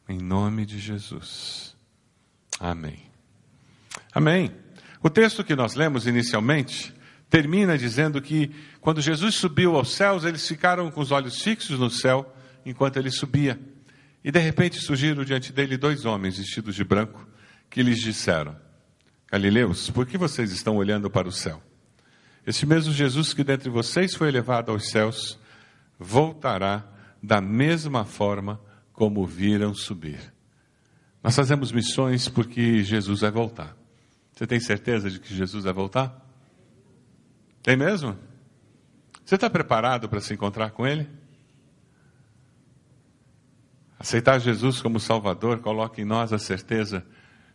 Em 0.09 0.19
nome 0.19 0.65
de 0.65 0.79
Jesus. 0.79 1.77
Amém. 2.61 3.11
Amém. 4.15 4.55
O 5.03 5.11
texto 5.11 5.43
que 5.43 5.57
nós 5.57 5.75
lemos 5.75 6.07
inicialmente 6.07 6.95
termina 7.29 7.77
dizendo 7.77 8.23
que 8.23 8.55
quando 8.81 9.01
Jesus 9.01 9.35
subiu 9.35 9.77
aos 9.77 9.93
céus, 9.95 10.25
eles 10.25 10.47
ficaram 10.47 10.91
com 10.91 11.01
os 11.01 11.11
olhos 11.11 11.43
fixos 11.43 11.79
no 11.79 11.91
céu 11.91 12.33
enquanto 12.65 12.99
ele 12.99 13.11
subia. 13.11 13.59
E 14.23 14.31
de 14.31 14.39
repente 14.39 14.81
surgiram 14.81 15.25
diante 15.25 15.53
dele 15.53 15.77
dois 15.77 16.05
homens 16.05 16.39
vestidos 16.39 16.75
de 16.75 16.85
branco 16.85 17.27
que 17.69 17.83
lhes 17.83 18.01
disseram: 18.01 18.57
Galileus, 19.31 19.91
por 19.91 20.07
que 20.07 20.17
vocês 20.17 20.53
estão 20.53 20.77
olhando 20.77 21.11
para 21.11 21.29
o 21.29 21.33
céu? 21.33 21.63
Este 22.47 22.65
mesmo 22.65 22.93
Jesus 22.93 23.35
que 23.35 23.43
dentre 23.43 23.69
vocês 23.69 24.15
foi 24.15 24.29
elevado 24.29 24.71
aos 24.71 24.89
céus, 24.89 25.37
voltará 25.99 26.85
da 27.21 27.41
mesma 27.41 28.05
forma 28.05 28.61
como 28.93 29.27
viram 29.27 29.75
subir. 29.75 30.33
Nós 31.23 31.35
fazemos 31.35 31.73
missões 31.73 32.29
porque 32.29 32.85
Jesus 32.85 33.21
vai 33.21 33.33
voltar. 33.33 33.77
Você 34.33 34.47
tem 34.47 34.61
certeza 34.61 35.11
de 35.11 35.19
que 35.19 35.35
Jesus 35.35 35.65
vai 35.65 35.73
voltar? 35.73 36.25
Tem 37.63 37.77
mesmo? 37.77 38.17
Você 39.25 39.35
está 39.35 39.51
preparado 39.51 40.09
para 40.09 40.21
se 40.21 40.33
encontrar 40.33 40.71
com 40.71 40.87
Ele? 40.87 41.09
Aceitar 43.99 44.39
Jesus 44.39 44.81
como 44.81 45.01
Salvador 45.01 45.59
coloca 45.59 46.01
em 46.01 46.05
nós 46.05 46.33
a 46.33 46.39
certeza 46.39 47.05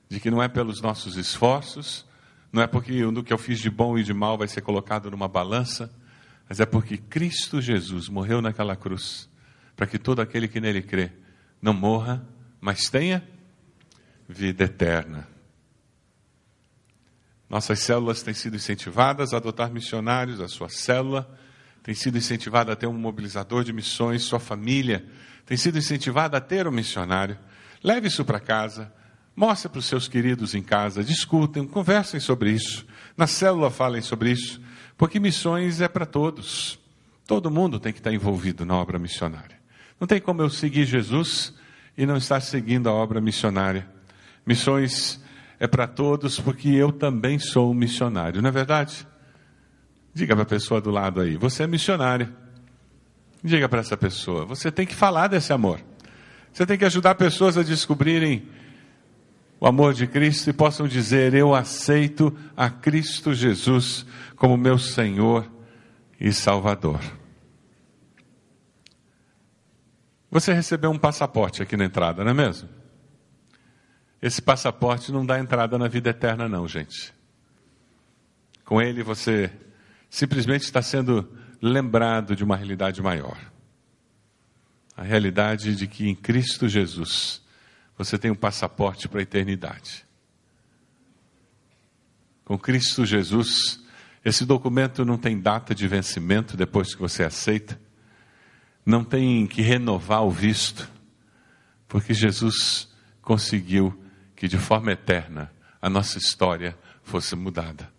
de 0.09 0.19
que 0.19 0.29
não 0.29 0.43
é 0.43 0.49
pelos 0.49 0.81
nossos 0.81 1.15
esforços, 1.15 2.05
não 2.51 2.61
é 2.61 2.67
porque 2.67 3.03
o 3.03 3.23
que 3.23 3.31
eu 3.31 3.37
fiz 3.37 3.59
de 3.59 3.69
bom 3.69 3.97
e 3.97 4.03
de 4.03 4.13
mal 4.13 4.37
vai 4.37 4.47
ser 4.47 4.61
colocado 4.61 5.09
numa 5.09 5.27
balança, 5.27 5.93
mas 6.49 6.59
é 6.59 6.65
porque 6.65 6.97
Cristo 6.97 7.61
Jesus 7.61 8.09
morreu 8.09 8.41
naquela 8.41 8.75
cruz, 8.75 9.29
para 9.75 9.87
que 9.87 9.97
todo 9.97 10.21
aquele 10.21 10.47
que 10.47 10.59
nele 10.59 10.81
crê 10.81 11.11
não 11.61 11.73
morra, 11.73 12.27
mas 12.59 12.89
tenha 12.89 13.23
vida 14.27 14.65
eterna. 14.65 15.27
Nossas 17.49 17.79
células 17.79 18.21
têm 18.21 18.33
sido 18.33 18.55
incentivadas 18.55 19.33
a 19.33 19.37
adotar 19.37 19.71
missionários, 19.71 20.39
a 20.39 20.47
sua 20.47 20.69
célula 20.69 21.29
tem 21.83 21.95
sido 21.95 22.17
incentivada 22.17 22.73
a 22.73 22.75
ter 22.75 22.87
um 22.87 22.93
mobilizador 22.93 23.63
de 23.63 23.73
missões, 23.73 24.23
sua 24.23 24.39
família 24.39 25.05
tem 25.45 25.57
sido 25.57 25.77
incentivada 25.77 26.37
a 26.37 26.41
ter 26.41 26.67
um 26.67 26.71
missionário. 26.71 27.37
Leve 27.83 28.07
isso 28.07 28.23
para 28.23 28.39
casa, 28.39 28.93
Mostre 29.35 29.69
para 29.69 29.79
os 29.79 29.85
seus 29.85 30.07
queridos 30.07 30.53
em 30.53 30.61
casa, 30.61 31.03
discutem, 31.03 31.65
conversem 31.65 32.19
sobre 32.19 32.51
isso. 32.51 32.85
Na 33.15 33.27
célula 33.27 33.71
falem 33.71 34.01
sobre 34.01 34.31
isso, 34.31 34.61
porque 34.97 35.19
missões 35.19 35.81
é 35.81 35.87
para 35.87 36.05
todos. 36.05 36.79
Todo 37.25 37.49
mundo 37.49 37.79
tem 37.79 37.93
que 37.93 37.99
estar 37.99 38.11
envolvido 38.11 38.65
na 38.65 38.75
obra 38.75 38.99
missionária. 38.99 39.59
Não 39.99 40.07
tem 40.07 40.19
como 40.19 40.41
eu 40.41 40.49
seguir 40.49 40.85
Jesus 40.85 41.53
e 41.97 42.05
não 42.05 42.17
estar 42.17 42.41
seguindo 42.41 42.89
a 42.89 42.93
obra 42.93 43.21
missionária. 43.21 43.87
Missões 44.45 45.21
é 45.59 45.67
para 45.67 45.87
todos, 45.87 46.39
porque 46.39 46.69
eu 46.69 46.91
também 46.91 47.39
sou 47.39 47.71
um 47.71 47.73
missionário, 47.73 48.41
não 48.41 48.49
é 48.49 48.51
verdade? 48.51 49.07
Diga 50.13 50.35
para 50.35 50.43
a 50.43 50.47
pessoa 50.47 50.81
do 50.81 50.91
lado 50.91 51.21
aí, 51.21 51.37
você 51.37 51.63
é 51.63 51.67
missionário. 51.67 52.35
Diga 53.43 53.69
para 53.69 53.79
essa 53.79 53.95
pessoa, 53.95 54.45
você 54.45 54.71
tem 54.71 54.85
que 54.85 54.93
falar 54.93 55.27
desse 55.27 55.53
amor. 55.53 55.79
Você 56.51 56.65
tem 56.65 56.77
que 56.77 56.85
ajudar 56.85 57.15
pessoas 57.15 57.57
a 57.57 57.63
descobrirem 57.63 58.47
o 59.61 59.67
amor 59.67 59.93
de 59.93 60.07
Cristo 60.07 60.49
e 60.49 60.53
possam 60.53 60.87
dizer: 60.87 61.35
Eu 61.35 61.53
aceito 61.53 62.35
a 62.57 62.67
Cristo 62.67 63.31
Jesus 63.31 64.03
como 64.35 64.57
meu 64.57 64.79
Senhor 64.79 65.47
e 66.19 66.33
Salvador. 66.33 66.99
Você 70.31 70.51
recebeu 70.51 70.89
um 70.89 70.97
passaporte 70.97 71.61
aqui 71.61 71.77
na 71.77 71.85
entrada, 71.85 72.23
não 72.23 72.31
é 72.31 72.33
mesmo? 72.33 72.67
Esse 74.19 74.41
passaporte 74.41 75.11
não 75.11 75.23
dá 75.23 75.39
entrada 75.39 75.77
na 75.77 75.87
vida 75.87 76.09
eterna, 76.09 76.49
não, 76.49 76.67
gente. 76.67 77.13
Com 78.65 78.81
ele 78.81 79.03
você 79.03 79.51
simplesmente 80.09 80.63
está 80.63 80.81
sendo 80.81 81.29
lembrado 81.61 82.35
de 82.35 82.43
uma 82.43 82.55
realidade 82.55 82.99
maior. 82.99 83.37
A 84.97 85.03
realidade 85.03 85.75
de 85.75 85.85
que 85.85 86.09
em 86.09 86.15
Cristo 86.15 86.67
Jesus 86.67 87.43
você 88.03 88.17
tem 88.17 88.31
um 88.31 88.35
passaporte 88.35 89.07
para 89.07 89.19
a 89.19 89.23
eternidade. 89.23 90.05
Com 92.43 92.57
Cristo 92.57 93.05
Jesus, 93.05 93.79
esse 94.23 94.45
documento 94.45 95.05
não 95.05 95.17
tem 95.17 95.39
data 95.39 95.73
de 95.73 95.87
vencimento 95.87 96.57
depois 96.57 96.93
que 96.93 97.01
você 97.01 97.23
aceita 97.23 97.79
não 98.85 99.03
tem 99.03 99.45
que 99.47 99.61
renovar 99.61 100.23
o 100.23 100.31
visto, 100.31 100.89
porque 101.87 102.13
Jesus 102.13 102.89
conseguiu 103.21 103.97
que 104.35 104.47
de 104.47 104.57
forma 104.57 104.91
eterna 104.91 105.51
a 105.81 105.89
nossa 105.89 106.17
história 106.17 106.77
fosse 107.03 107.35
mudada. 107.35 107.91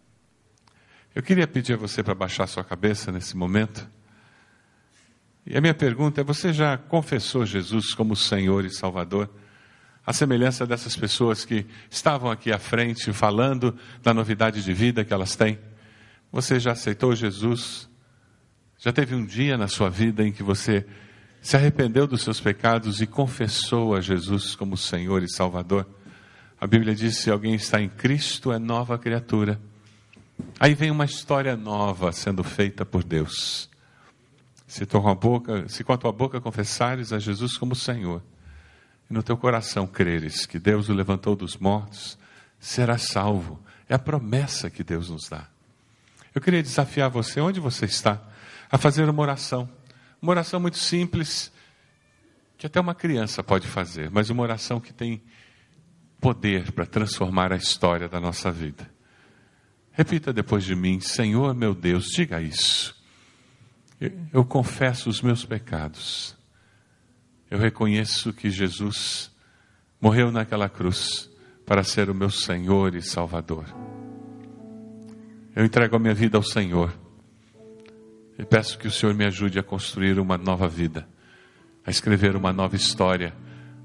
Eu 1.15 1.23
queria 1.23 1.47
pedir 1.47 1.75
a 1.75 1.77
você 1.77 2.03
para 2.03 2.15
baixar 2.15 2.47
sua 2.47 2.65
cabeça 2.65 3.13
nesse 3.13 3.37
momento. 3.37 3.87
E 5.47 5.57
a 5.57 5.61
minha 5.61 5.75
pergunta 5.75 6.21
é: 6.21 6.25
você 6.25 6.53
já 6.53 6.77
confessou 6.79 7.45
Jesus 7.45 7.93
como 7.95 8.17
Senhor 8.17 8.65
e 8.65 8.71
Salvador? 8.71 9.31
A 10.05 10.13
semelhança 10.13 10.67
dessas 10.67 10.97
pessoas 10.97 11.45
que 11.45 11.67
estavam 11.91 12.31
aqui 12.31 12.53
à 12.53 12.59
frente 12.59 13.13
falando 13.13 13.77
da 14.03 14.13
novidade 14.13 14.63
de 14.63 14.73
vida 14.73 15.05
que 15.05 15.13
elas 15.13 15.37
têm. 15.37 15.59
Você 16.33 16.59
já 16.59 16.73
aceitou 16.73 17.15
Jesus 17.15 17.89
já 18.85 18.93
teve 18.93 19.15
um 19.15 19.25
dia 19.25 19.57
na 19.57 19.69
sua 19.69 19.89
vida 19.89 20.27
em 20.27 20.33
que 20.33 20.43
você 20.43 20.85
se 21.41 21.57
arrependeu 21.57 22.05
dos 22.05 22.23
seus 22.23 22.41
pecados 22.41 23.01
e 23.01 23.07
confessou 23.07 23.95
a 23.95 24.01
Jesus 24.01 24.57
como 24.57 24.77
Senhor 24.77 25.23
e 25.23 25.33
Salvador? 25.33 25.87
A 26.61 26.67
Bíblia 26.67 26.93
diz: 26.93 27.19
se 27.19 27.31
alguém 27.31 27.55
está 27.55 27.81
em 27.81 27.89
Cristo, 27.89 28.51
é 28.51 28.59
nova 28.59 28.99
criatura. 28.99 29.61
Aí 30.59 30.75
vem 30.75 30.91
uma 30.91 31.05
história 31.05 31.57
nova 31.57 32.11
sendo 32.11 32.43
feita 32.43 32.85
por 32.85 33.05
Deus. 33.05 33.71
Se, 34.67 34.85
boca, 35.21 35.69
se 35.69 35.85
com 35.85 35.93
a 35.93 35.97
tua 35.97 36.11
boca 36.11 36.41
confessares 36.41 37.13
a 37.13 37.21
Jesus 37.21 37.57
como 37.57 37.77
Senhor, 37.77 38.21
e 39.13 39.15
no 39.15 39.23
teu 39.23 39.37
coração 39.37 39.87
creres 39.87 40.47
que 40.47 40.59
Deus 40.59 40.89
o 40.89 40.95
levantou 40.95 41.37
dos 41.37 41.57
mortos, 41.57 42.19
serás 42.59 43.03
salvo. 43.03 43.63
É 43.89 43.95
a 43.95 43.99
promessa 43.99 44.71
que 44.71 44.83
Deus 44.83 45.11
nos 45.11 45.29
dá. 45.29 45.47
Eu 46.35 46.41
queria 46.41 46.63
desafiar 46.63 47.11
você, 47.11 47.41
onde 47.41 47.61
você 47.61 47.85
está? 47.85 48.33
a 48.73 48.79
fazer 48.79 49.07
uma 49.07 49.21
oração. 49.23 49.69
Uma 50.21 50.33
oração 50.33 50.59
muito 50.59 50.79
simples, 50.79 51.53
que 52.57 52.67
até 52.67 52.81
uma 52.81 52.95
criança 52.95 53.43
pode 53.45 53.69
fazer, 53.69 54.11
mas 54.11 54.31
uma 54.31 54.43
oração 54.43 54.81
que 54.81 54.95
tem 54.95 55.23
poder 56.19 56.73
para 56.73 56.87
transformar 56.87 57.53
a 57.53 57.57
história 57.57 58.09
da 58.09 58.19
nossa 58.19 58.51
vida. 58.51 58.91
Repita 59.93 60.33
depois 60.33 60.65
de 60.65 60.75
mim: 60.75 61.01
Senhor 61.01 61.55
meu 61.55 61.75
Deus, 61.75 62.07
diga 62.07 62.41
isso. 62.41 62.97
Eu 64.33 64.45
confesso 64.45 65.11
os 65.11 65.21
meus 65.21 65.45
pecados. 65.45 66.35
Eu 67.53 67.59
reconheço 67.59 68.33
que 68.33 68.49
Jesus 68.49 69.31
morreu 70.01 70.33
naquela 70.33 70.71
cruz 70.71 71.31
para 71.67 71.85
ser 71.85 72.09
o 72.09 72.15
meu 72.15 72.31
Senhor 72.31 72.95
e 72.95 73.03
Salvador. 73.03 73.67
Eu 75.55 75.63
entrego 75.63 75.95
a 75.95 75.99
minha 75.99 76.15
vida 76.15 76.39
ao 76.39 76.43
Senhor 76.43 76.91
e 78.39 78.45
peço 78.47 78.79
que 78.79 78.89
o 78.89 78.91
Senhor 78.91 79.15
me 79.15 79.27
ajude 79.27 79.59
a 79.59 79.63
construir 79.63 80.19
uma 80.19 80.39
nova 80.39 80.67
vida, 80.67 81.07
a 81.85 81.91
escrever 81.91 82.37
uma 82.37 82.55
nova 82.55 82.75
história, 82.75 83.35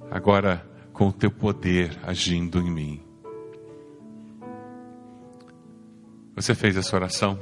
agora 0.09 0.65
com 0.93 1.09
o 1.09 1.11
teu 1.11 1.29
poder 1.29 1.91
agindo 2.03 2.61
em 2.61 2.71
mim. 2.71 3.03
Você 6.37 6.55
fez 6.55 6.77
essa 6.77 6.95
oração? 6.95 7.37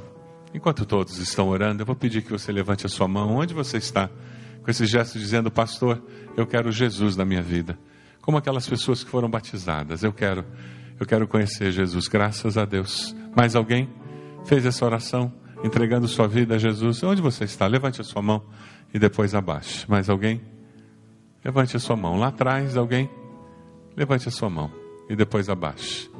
Enquanto 0.52 0.84
todos 0.84 1.18
estão 1.18 1.48
orando, 1.50 1.82
eu 1.82 1.86
vou 1.86 1.94
pedir 1.94 2.22
que 2.22 2.32
você 2.32 2.50
levante 2.50 2.84
a 2.84 2.88
sua 2.88 3.06
mão 3.06 3.36
onde 3.36 3.54
você 3.54 3.76
está, 3.76 4.10
com 4.66 4.70
esse 4.70 4.84
gesto 4.84 5.18
dizendo: 5.18 5.50
Pastor, 5.50 6.02
eu 6.36 6.46
quero 6.46 6.70
Jesus 6.70 7.16
na 7.16 7.24
minha 7.24 7.40
vida. 7.40 7.78
Como 8.20 8.36
aquelas 8.36 8.68
pessoas 8.68 9.02
que 9.02 9.08
foram 9.08 9.30
batizadas, 9.30 10.02
eu 10.02 10.12
quero, 10.12 10.44
eu 10.98 11.06
quero 11.06 11.26
conhecer 11.26 11.70
Jesus, 11.70 12.08
graças 12.08 12.58
a 12.58 12.64
Deus. 12.64 13.14
Mais 13.34 13.54
alguém 13.54 13.88
fez 14.44 14.66
essa 14.66 14.84
oração? 14.84 15.32
entregando 15.62 16.06
sua 16.08 16.26
vida 16.26 16.54
a 16.54 16.58
Jesus. 16.58 17.02
Onde 17.02 17.20
você 17.22 17.44
está? 17.44 17.66
Levante 17.66 18.00
a 18.00 18.04
sua 18.04 18.22
mão 18.22 18.42
e 18.92 18.98
depois 18.98 19.34
abaixe. 19.34 19.88
Mais 19.88 20.08
alguém? 20.08 20.40
Levante 21.44 21.76
a 21.76 21.80
sua 21.80 21.96
mão. 21.96 22.16
Lá 22.16 22.28
atrás, 22.28 22.76
alguém? 22.76 23.08
Levante 23.96 24.28
a 24.28 24.30
sua 24.30 24.50
mão 24.50 24.70
e 25.08 25.16
depois 25.16 25.48
abaixe. 25.48 26.10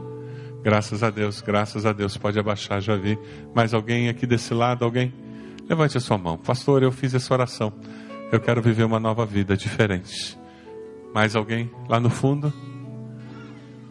Graças 0.62 1.02
a 1.02 1.10
Deus, 1.10 1.40
graças 1.40 1.86
a 1.86 1.92
Deus. 1.92 2.16
Pode 2.16 2.38
abaixar, 2.38 2.80
já 2.80 2.96
vi. 2.96 3.18
Mais 3.54 3.72
alguém 3.74 4.08
aqui 4.08 4.26
desse 4.26 4.52
lado? 4.52 4.84
Alguém? 4.84 5.12
Levante 5.68 5.96
a 5.96 6.00
sua 6.00 6.18
mão. 6.18 6.36
Pastor, 6.36 6.82
eu 6.82 6.92
fiz 6.92 7.14
essa 7.14 7.32
oração. 7.32 7.72
Eu 8.30 8.40
quero 8.40 8.60
viver 8.60 8.84
uma 8.84 8.98
nova 8.98 9.24
vida 9.24 9.56
diferente. 9.56 10.36
Mais 11.14 11.36
alguém? 11.36 11.70
Lá 11.88 12.00
no 12.00 12.10
fundo? 12.10 12.52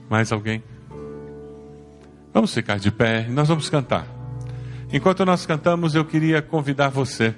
Mais 0.09 0.31
alguém? 0.31 0.61
Vamos 2.33 2.53
ficar 2.53 2.77
de 2.77 2.91
pé 2.91 3.25
e 3.29 3.31
nós 3.31 3.47
vamos 3.47 3.69
cantar. 3.69 4.05
Enquanto 4.91 5.25
nós 5.25 5.45
cantamos, 5.45 5.95
eu 5.95 6.03
queria 6.03 6.41
convidar 6.41 6.89
você, 6.89 7.33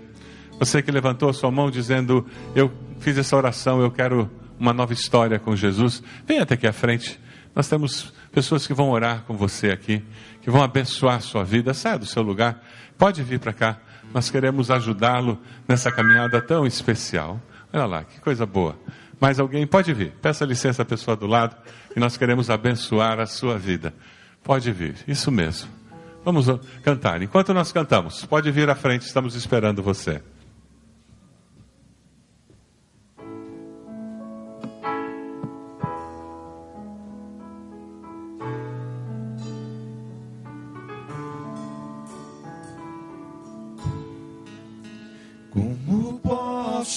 você 0.60 0.82
que 0.82 0.92
levantou 0.92 1.30
a 1.30 1.34
sua 1.34 1.52
mão 1.52 1.70
dizendo: 1.70 2.26
Eu 2.56 2.72
fiz 3.00 3.16
essa 3.16 3.38
oração, 3.38 3.80
eu 3.80 3.92
quero 3.92 4.30
uma 4.60 4.74
nova 4.74 4.92
história 4.92 5.38
com 5.38 5.56
Jesus. 5.56 6.02
Venha 6.26 6.44
até 6.44 6.56
aqui 6.56 6.66
à 6.66 6.74
frente. 6.74 7.20
Nós 7.56 7.70
temos 7.70 8.12
pessoas 8.32 8.68
que 8.68 8.74
vão 8.74 8.90
orar 8.90 9.24
com 9.24 9.36
você 9.36 9.72
aqui, 9.72 10.04
que 10.42 10.50
vão 10.50 10.62
abençoar 10.62 11.16
a 11.16 11.20
sua 11.20 11.44
vida. 11.44 11.74
Saia 11.74 11.98
do 11.98 12.06
seu 12.06 12.22
lugar, 12.22 12.64
pode 12.98 13.24
vir 13.24 13.40
para 13.40 13.54
cá. 13.54 13.78
Nós 14.14 14.30
queremos 14.30 14.72
ajudá-lo 14.72 15.40
nessa 15.68 15.92
caminhada 15.92 16.42
tão 16.42 16.66
especial. 16.66 17.42
Olha 17.74 17.86
lá, 17.86 18.04
que 18.04 18.20
coisa 18.20 18.46
boa. 18.46 18.78
Mais 19.20 19.40
alguém? 19.40 19.66
Pode 19.66 19.94
vir. 19.94 20.12
Peça 20.22 20.46
licença 20.46 20.84
à 20.84 20.86
pessoa 20.86 21.18
do 21.18 21.28
lado 21.28 21.56
e 21.96 22.00
nós 22.00 22.18
queremos 22.18 22.50
abençoar 22.50 23.20
a 23.20 23.26
sua 23.26 23.58
vida. 23.58 23.94
Pode 24.44 24.72
vir, 24.72 24.96
isso 25.08 25.32
mesmo. 25.32 25.70
Vamos 26.24 26.46
cantar. 26.84 27.22
Enquanto 27.22 27.54
nós 27.54 27.72
cantamos, 27.72 28.26
pode 28.26 28.52
vir 28.52 28.70
à 28.70 28.76
frente, 28.76 29.04
estamos 29.04 29.36
esperando 29.36 29.82
você. 29.82 30.22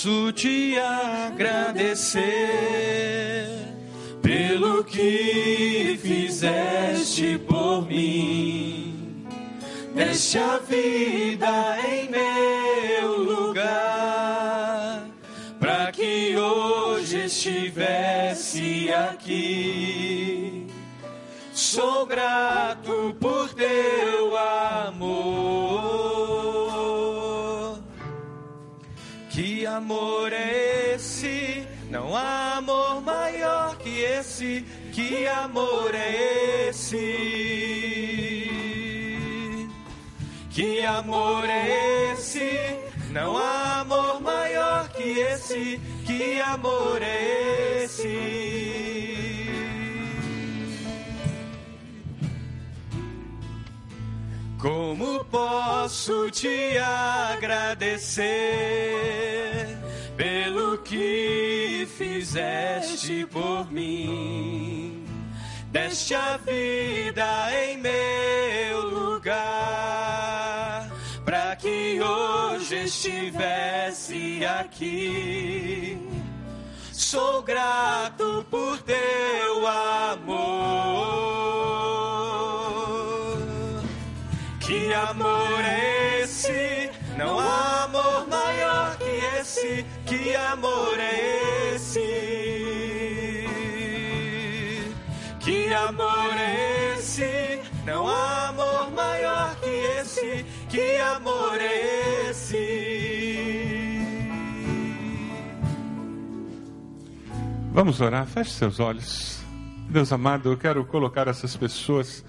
Posso 0.00 0.32
te 0.32 0.78
agradecer 0.78 2.24
pelo 4.22 4.82
que 4.82 5.98
fizeste 6.00 7.38
por 7.46 7.86
mim? 7.86 9.26
Deixe 9.94 10.38
a 10.38 10.56
vida 10.56 11.76
em 11.86 12.08
meu 12.08 13.18
lugar, 13.24 15.06
para 15.58 15.92
que 15.92 16.34
hoje 16.34 17.26
estivesse 17.26 18.90
aqui. 18.94 20.66
Sou 21.52 22.06
grato 22.06 23.14
por 23.20 23.52
teu 23.52 24.29
amor 29.80 30.30
é 30.32 30.94
esse? 30.94 31.66
Não 31.88 32.14
há 32.14 32.58
amor 32.58 33.00
maior 33.00 33.76
que 33.78 34.02
esse. 34.02 34.62
Que 34.92 35.26
amor 35.26 35.94
é 35.94 36.68
esse? 36.68 36.96
Que 40.50 40.84
amor 40.84 41.44
é 41.48 42.12
esse? 42.12 42.60
Não 43.10 43.38
há 43.38 43.80
amor 43.80 44.20
maior 44.20 44.88
que 44.90 45.18
esse. 45.18 45.80
Que 46.06 46.40
amor 46.42 47.00
é 47.02 47.84
esse? 47.84 48.60
Como 54.60 55.24
posso 55.24 56.30
te 56.30 56.76
agradecer 56.76 58.50
que 60.90 61.86
fizeste 61.96 63.24
por 63.26 63.70
mim? 63.70 65.06
deste 65.70 66.16
a 66.16 66.36
vida 66.36 67.48
em 67.62 67.76
meu 67.76 68.80
lugar, 68.88 69.30
para 71.24 71.54
que 71.54 72.00
hoje 72.02 72.86
estivesse 72.86 74.44
aqui. 74.44 75.96
Sou 76.92 77.40
grato 77.42 78.44
por 78.50 78.82
teu 78.82 79.66
amor. 79.68 80.40
Que 84.58 84.92
amor 84.92 85.64
é 85.64 86.22
esse? 86.22 86.90
Não 87.16 87.38
há 87.38 87.79
Que 90.30 90.36
amor 90.36 90.96
é 91.00 91.74
esse? 91.74 92.00
Que 95.40 95.74
amor 95.74 96.36
é 96.38 96.94
esse? 96.94 97.60
Não 97.84 98.06
há 98.06 98.50
amor 98.50 98.92
maior 98.92 99.56
que 99.56 99.68
esse. 100.00 100.46
Que 100.68 100.98
amor 100.98 101.60
é 101.60 102.30
esse? 102.30 102.56
Vamos 107.72 108.00
orar, 108.00 108.24
feche 108.24 108.52
seus 108.52 108.78
olhos. 108.78 109.40
Deus 109.88 110.12
amado, 110.12 110.52
eu 110.52 110.56
quero 110.56 110.84
colocar 110.84 111.26
essas 111.26 111.56
pessoas 111.56 112.24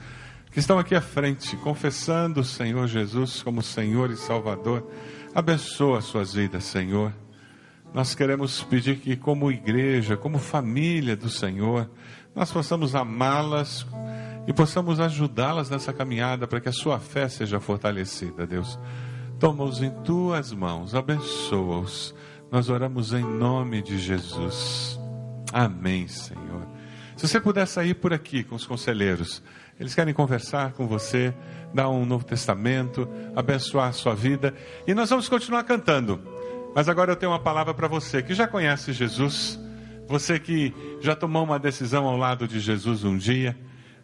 que 0.52 0.58
estão 0.58 0.80
aqui 0.80 0.96
à 0.96 1.02
frente, 1.02 1.56
confessando 1.58 2.40
o 2.40 2.44
Senhor 2.44 2.88
Jesus 2.88 3.44
como 3.44 3.62
Senhor 3.62 4.10
e 4.10 4.18
Salvador. 4.18 4.92
Abençoa 5.36 6.02
suas 6.02 6.34
vidas, 6.34 6.64
Senhor. 6.64 7.14
Nós 7.94 8.16
queremos 8.16 8.64
pedir 8.64 8.98
que, 8.98 9.16
como 9.16 9.52
igreja, 9.52 10.16
como 10.16 10.40
família 10.40 11.16
do 11.16 11.30
Senhor, 11.30 11.90
nós 12.34 12.52
possamos 12.52 12.96
amá-las 12.96 13.86
e 14.48 14.54
possamos 14.54 15.00
ajudá-las 15.00 15.70
nessa 15.70 15.92
caminhada 15.92 16.48
para 16.48 16.62
que 16.62 16.70
a 16.70 16.74
sua 16.74 17.00
fé 17.00 17.28
seja 17.28 17.60
fortalecida, 17.60 18.48
Deus. 18.48 18.80
Toma-os 19.40 19.82
em 19.82 19.92
tuas 20.04 20.54
mãos, 20.54 20.96
abençoa-os. 20.96 22.16
Nós 22.50 22.70
oramos 22.70 23.14
em 23.14 23.24
nome 23.24 23.82
de 23.82 23.98
Jesus. 23.98 25.00
Amém, 25.52 26.08
Senhor. 26.08 26.68
Se 27.18 27.28
você 27.28 27.40
puder 27.42 27.68
sair 27.68 27.94
por 27.94 28.14
aqui 28.14 28.44
com 28.44 28.56
os 28.56 28.66
conselheiros, 28.66 29.44
eles 29.80 29.94
querem 29.94 30.14
conversar 30.14 30.72
com 30.74 30.88
você, 30.88 31.34
dar 31.74 31.90
um 31.90 32.06
novo 32.06 32.24
testamento, 32.24 33.08
abençoar 33.36 33.90
a 33.90 33.94
sua 33.94 34.16
vida. 34.16 34.54
E 34.88 34.94
nós 34.94 35.10
vamos 35.10 35.28
continuar 35.28 35.64
cantando. 35.64 36.22
Mas 36.74 36.88
agora 36.88 37.12
eu 37.12 37.16
tenho 37.16 37.32
uma 37.32 37.40
palavra 37.40 37.74
para 37.74 37.88
você 37.88 38.24
que 38.24 38.34
já 38.34 38.48
conhece 38.48 38.94
Jesus, 38.94 39.60
você 40.08 40.40
que 40.40 40.74
já 41.02 41.16
tomou 41.16 41.44
uma 41.44 41.60
decisão 41.60 42.06
ao 42.06 42.16
lado 42.16 42.48
de 42.48 42.60
Jesus 42.60 43.04
um 43.04 43.18
dia, 43.18 43.58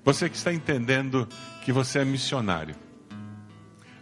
você 0.04 0.30
que 0.30 0.36
está 0.36 0.54
entendendo 0.54 1.28
que 1.64 1.72
você 1.72 2.00
é 2.00 2.06
missionário. 2.06 2.76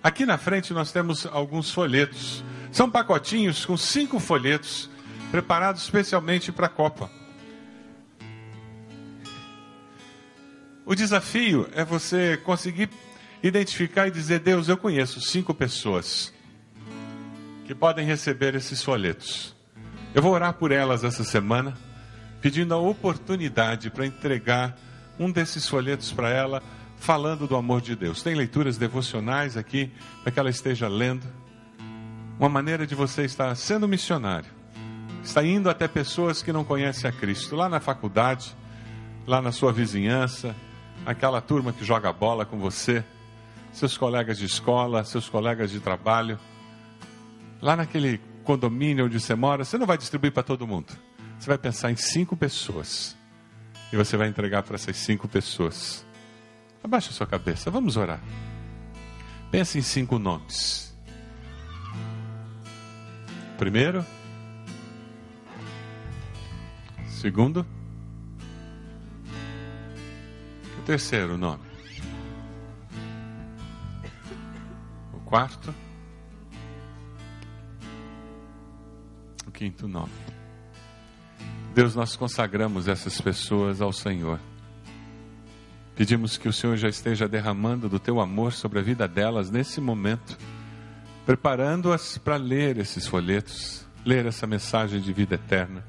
Aqui 0.01 0.25
na 0.25 0.37
frente 0.37 0.73
nós 0.73 0.91
temos 0.91 1.25
alguns 1.25 1.71
folhetos. 1.71 2.43
São 2.71 2.89
pacotinhos 2.89 3.65
com 3.65 3.77
cinco 3.77 4.19
folhetos 4.19 4.89
preparados 5.31 5.83
especialmente 5.83 6.51
para 6.51 6.67
a 6.67 6.69
Copa. 6.69 7.09
O 10.85 10.93
desafio 10.93 11.67
é 11.73 11.83
você 11.83 12.37
conseguir 12.37 12.89
identificar 13.41 14.07
e 14.07 14.11
dizer: 14.11 14.39
Deus, 14.39 14.69
eu 14.69 14.77
conheço 14.77 15.19
cinco 15.21 15.53
pessoas 15.53 16.34
que 17.65 17.73
podem 17.73 18.05
receber 18.05 18.55
esses 18.55 18.83
folhetos. 18.83 19.55
Eu 20.13 20.21
vou 20.21 20.31
orar 20.31 20.53
por 20.53 20.71
elas 20.71 21.03
essa 21.03 21.23
semana, 21.23 21.73
pedindo 22.39 22.73
a 22.73 22.77
oportunidade 22.77 23.89
para 23.89 24.05
entregar 24.05 24.77
um 25.19 25.31
desses 25.31 25.67
folhetos 25.67 26.11
para 26.11 26.29
ela, 26.29 26.61
falando 26.97 27.47
do 27.47 27.55
amor 27.55 27.81
de 27.81 27.95
Deus. 27.95 28.21
Tem 28.21 28.35
leituras 28.35 28.77
devocionais 28.77 29.57
aqui 29.57 29.91
para 30.21 30.31
que 30.31 30.39
ela 30.39 30.49
esteja 30.49 30.87
lendo. 30.87 31.25
Uma 32.39 32.49
maneira 32.49 32.85
de 32.85 32.93
você 32.93 33.23
estar 33.23 33.53
sendo 33.55 33.87
missionário, 33.87 34.49
está 35.23 35.43
indo 35.43 35.69
até 35.69 35.87
pessoas 35.87 36.43
que 36.43 36.53
não 36.53 36.63
conhecem 36.63 37.09
a 37.09 37.13
Cristo, 37.13 37.55
lá 37.55 37.67
na 37.67 37.79
faculdade, 37.79 38.55
lá 39.25 39.41
na 39.41 39.51
sua 39.51 39.71
vizinhança, 39.71 40.55
aquela 41.05 41.41
turma 41.41 41.73
que 41.73 41.83
joga 41.83 42.13
bola 42.13 42.45
com 42.45 42.59
você, 42.59 43.03
seus 43.71 43.97
colegas 43.97 44.37
de 44.37 44.45
escola, 44.45 45.03
seus 45.03 45.27
colegas 45.27 45.71
de 45.71 45.79
trabalho, 45.79 46.37
lá 47.61 47.75
naquele 47.75 48.19
condomínio 48.43 49.05
onde 49.05 49.19
você 49.19 49.35
mora, 49.35 49.65
você 49.65 49.77
não 49.77 49.87
vai 49.87 49.97
distribuir 49.97 50.31
para 50.31 50.43
todo 50.43 50.67
mundo. 50.67 50.93
Você 51.39 51.47
vai 51.47 51.57
pensar 51.57 51.91
em 51.91 51.95
cinco 51.95 52.37
pessoas 52.37 53.15
e 53.91 53.97
você 53.97 54.15
vai 54.17 54.27
entregar 54.27 54.63
para 54.63 54.75
essas 54.75 54.95
cinco 54.97 55.27
pessoas. 55.27 56.05
Abaixa 56.83 57.09
a 57.09 57.13
sua 57.13 57.27
cabeça, 57.27 57.71
vamos 57.71 57.97
orar. 57.97 58.21
Pense 59.51 59.77
em 59.77 59.81
cinco 59.81 60.19
nomes. 60.19 60.95
Primeiro, 63.57 64.05
segundo, 67.07 67.65
terceiro 70.85 71.37
nome? 71.37 71.63
O 75.13 75.19
quarto? 75.21 75.73
Quinto 79.55 79.87
nome. 79.87 80.11
Deus, 81.73 81.95
nós 81.95 82.15
consagramos 82.17 82.89
essas 82.89 83.21
pessoas 83.21 83.79
ao 83.81 83.93
Senhor. 83.93 84.37
Pedimos 85.95 86.37
que 86.37 86.49
o 86.49 86.53
Senhor 86.53 86.75
já 86.75 86.89
esteja 86.89 87.25
derramando 87.25 87.87
do 87.87 87.97
teu 87.97 88.19
amor 88.19 88.51
sobre 88.51 88.79
a 88.79 88.81
vida 88.81 89.07
delas 89.07 89.49
nesse 89.49 89.79
momento, 89.79 90.37
preparando-as 91.25 92.17
para 92.17 92.35
ler 92.35 92.77
esses 92.77 93.07
folhetos, 93.07 93.87
ler 94.05 94.25
essa 94.25 94.45
mensagem 94.45 94.99
de 94.99 95.13
vida 95.13 95.35
eterna. 95.35 95.85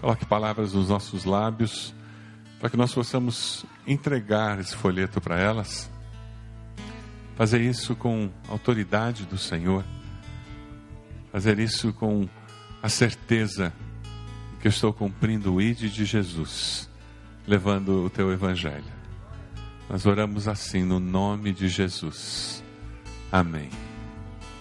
Coloque 0.00 0.26
palavras 0.26 0.72
nos 0.72 0.88
nossos 0.88 1.24
lábios 1.24 1.94
para 2.58 2.68
que 2.68 2.76
nós 2.76 2.92
possamos 2.92 3.64
entregar 3.86 4.58
esse 4.58 4.74
folheto 4.74 5.20
para 5.20 5.38
elas, 5.38 5.88
fazer 7.36 7.60
isso 7.60 7.94
com 7.94 8.28
autoridade 8.48 9.24
do 9.24 9.38
Senhor, 9.38 9.84
fazer 11.30 11.60
isso 11.60 11.92
com 11.92 12.28
a 12.82 12.88
certeza 12.88 13.72
que 14.60 14.68
eu 14.68 14.70
estou 14.70 14.92
cumprindo 14.92 15.54
o 15.54 15.60
ID 15.60 15.90
de 15.90 16.04
Jesus, 16.04 16.88
levando 17.46 18.04
o 18.04 18.10
teu 18.10 18.32
evangelho. 18.32 18.84
Nós 19.88 20.06
oramos 20.06 20.46
assim 20.46 20.84
no 20.84 21.00
nome 21.00 21.52
de 21.52 21.68
Jesus. 21.68 22.62
Amém. 23.32 23.70